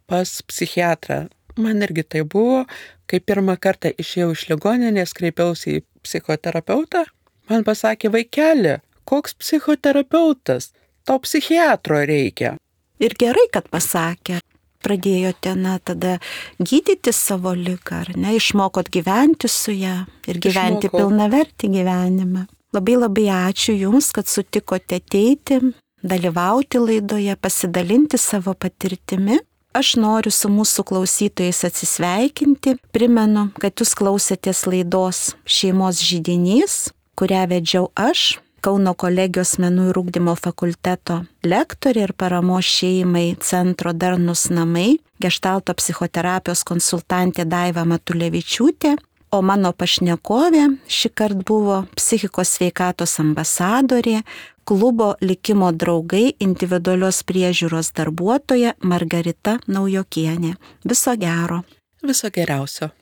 pas 0.10 0.40
psichiatrą. 0.48 1.28
Man 1.60 1.84
irgi 1.86 2.06
tai 2.08 2.24
buvo, 2.24 2.64
kai 3.10 3.20
pirmą 3.20 3.58
kartą 3.62 3.92
išėjau 3.98 4.34
iš 4.36 4.46
ligoninės, 4.52 5.16
kreipiausi 5.18 5.80
į 5.80 5.84
psichoterapeutą, 6.06 7.06
man 7.50 7.66
pasakė 7.68 8.12
vaikeli, 8.14 8.78
koks 9.10 9.36
psichoterapeutas, 9.42 10.72
tau 11.08 11.18
psichiatro 11.24 12.04
reikia. 12.06 12.56
Ir 13.02 13.16
gerai, 13.20 13.48
kad 13.52 13.70
pasakė. 13.72 14.40
pradėjote, 14.80 15.56
na, 15.60 15.74
tada 15.84 16.20
gydyti 16.60 17.12
savo 17.12 17.52
lygą, 17.52 17.98
ar 18.06 18.12
ne, 18.16 18.36
išmokot 18.38 18.88
gyventi 18.88 19.50
su 19.52 19.74
ją 19.76 20.06
ir 20.24 20.40
gyventi 20.40 20.88
Išmokau. 20.88 21.02
pilnavertį 21.02 21.70
gyvenimą. 21.74 22.46
Labai 22.72 22.96
labai 22.96 23.26
ačiū 23.34 23.76
Jums, 23.76 24.12
kad 24.16 24.30
sutikote 24.32 25.02
ateiti, 25.02 25.60
dalyvauti 26.04 26.80
laidoje, 26.80 27.36
pasidalinti 27.36 28.18
savo 28.18 28.54
patirtimi. 28.54 29.40
Aš 29.80 29.94
noriu 29.96 30.32
su 30.34 30.50
mūsų 30.52 30.84
klausytojais 30.90 31.62
atsisveikinti. 31.70 32.74
Primenu, 32.92 33.46
kad 33.64 33.80
Jūs 33.80 33.94
klausėtės 33.96 34.66
laidos 34.68 35.22
Šeimos 35.48 36.02
žydinys, 36.04 36.90
kurią 37.16 37.46
vedžiau 37.48 37.88
aš, 37.96 38.42
Kauno 38.60 38.92
kolegijos 38.92 39.54
menų 39.64 39.86
ir 39.94 39.98
ūkdymo 40.02 40.34
fakulteto 40.36 41.22
lektorė 41.48 42.10
ir 42.10 42.12
paramos 42.12 42.68
šeimai 42.68 43.38
Centro 43.40 43.94
Darnus 43.96 44.50
namai, 44.52 44.98
gestalto 45.24 45.72
psichoterapijos 45.80 46.66
konsultantė 46.68 47.46
Daiva 47.48 47.86
Matulevičiūtė, 47.88 48.98
o 49.32 49.42
mano 49.46 49.72
pašnekovė 49.74 50.66
šį 50.90 51.12
kartą 51.18 51.46
buvo 51.48 51.80
psichikos 51.98 52.56
sveikatos 52.58 53.18
ambasadorė, 53.24 54.22
klubo 54.70 55.14
likimo 55.22 55.72
draugai 55.72 56.36
individualios 56.46 57.24
priežiūros 57.26 57.94
darbuotoja 57.98 58.76
Margarita 58.84 59.58
Naujokienė. 59.68 60.56
Viso 60.86 61.16
gero. 61.18 61.64
Viso 62.06 62.32
geriausio. 62.34 62.94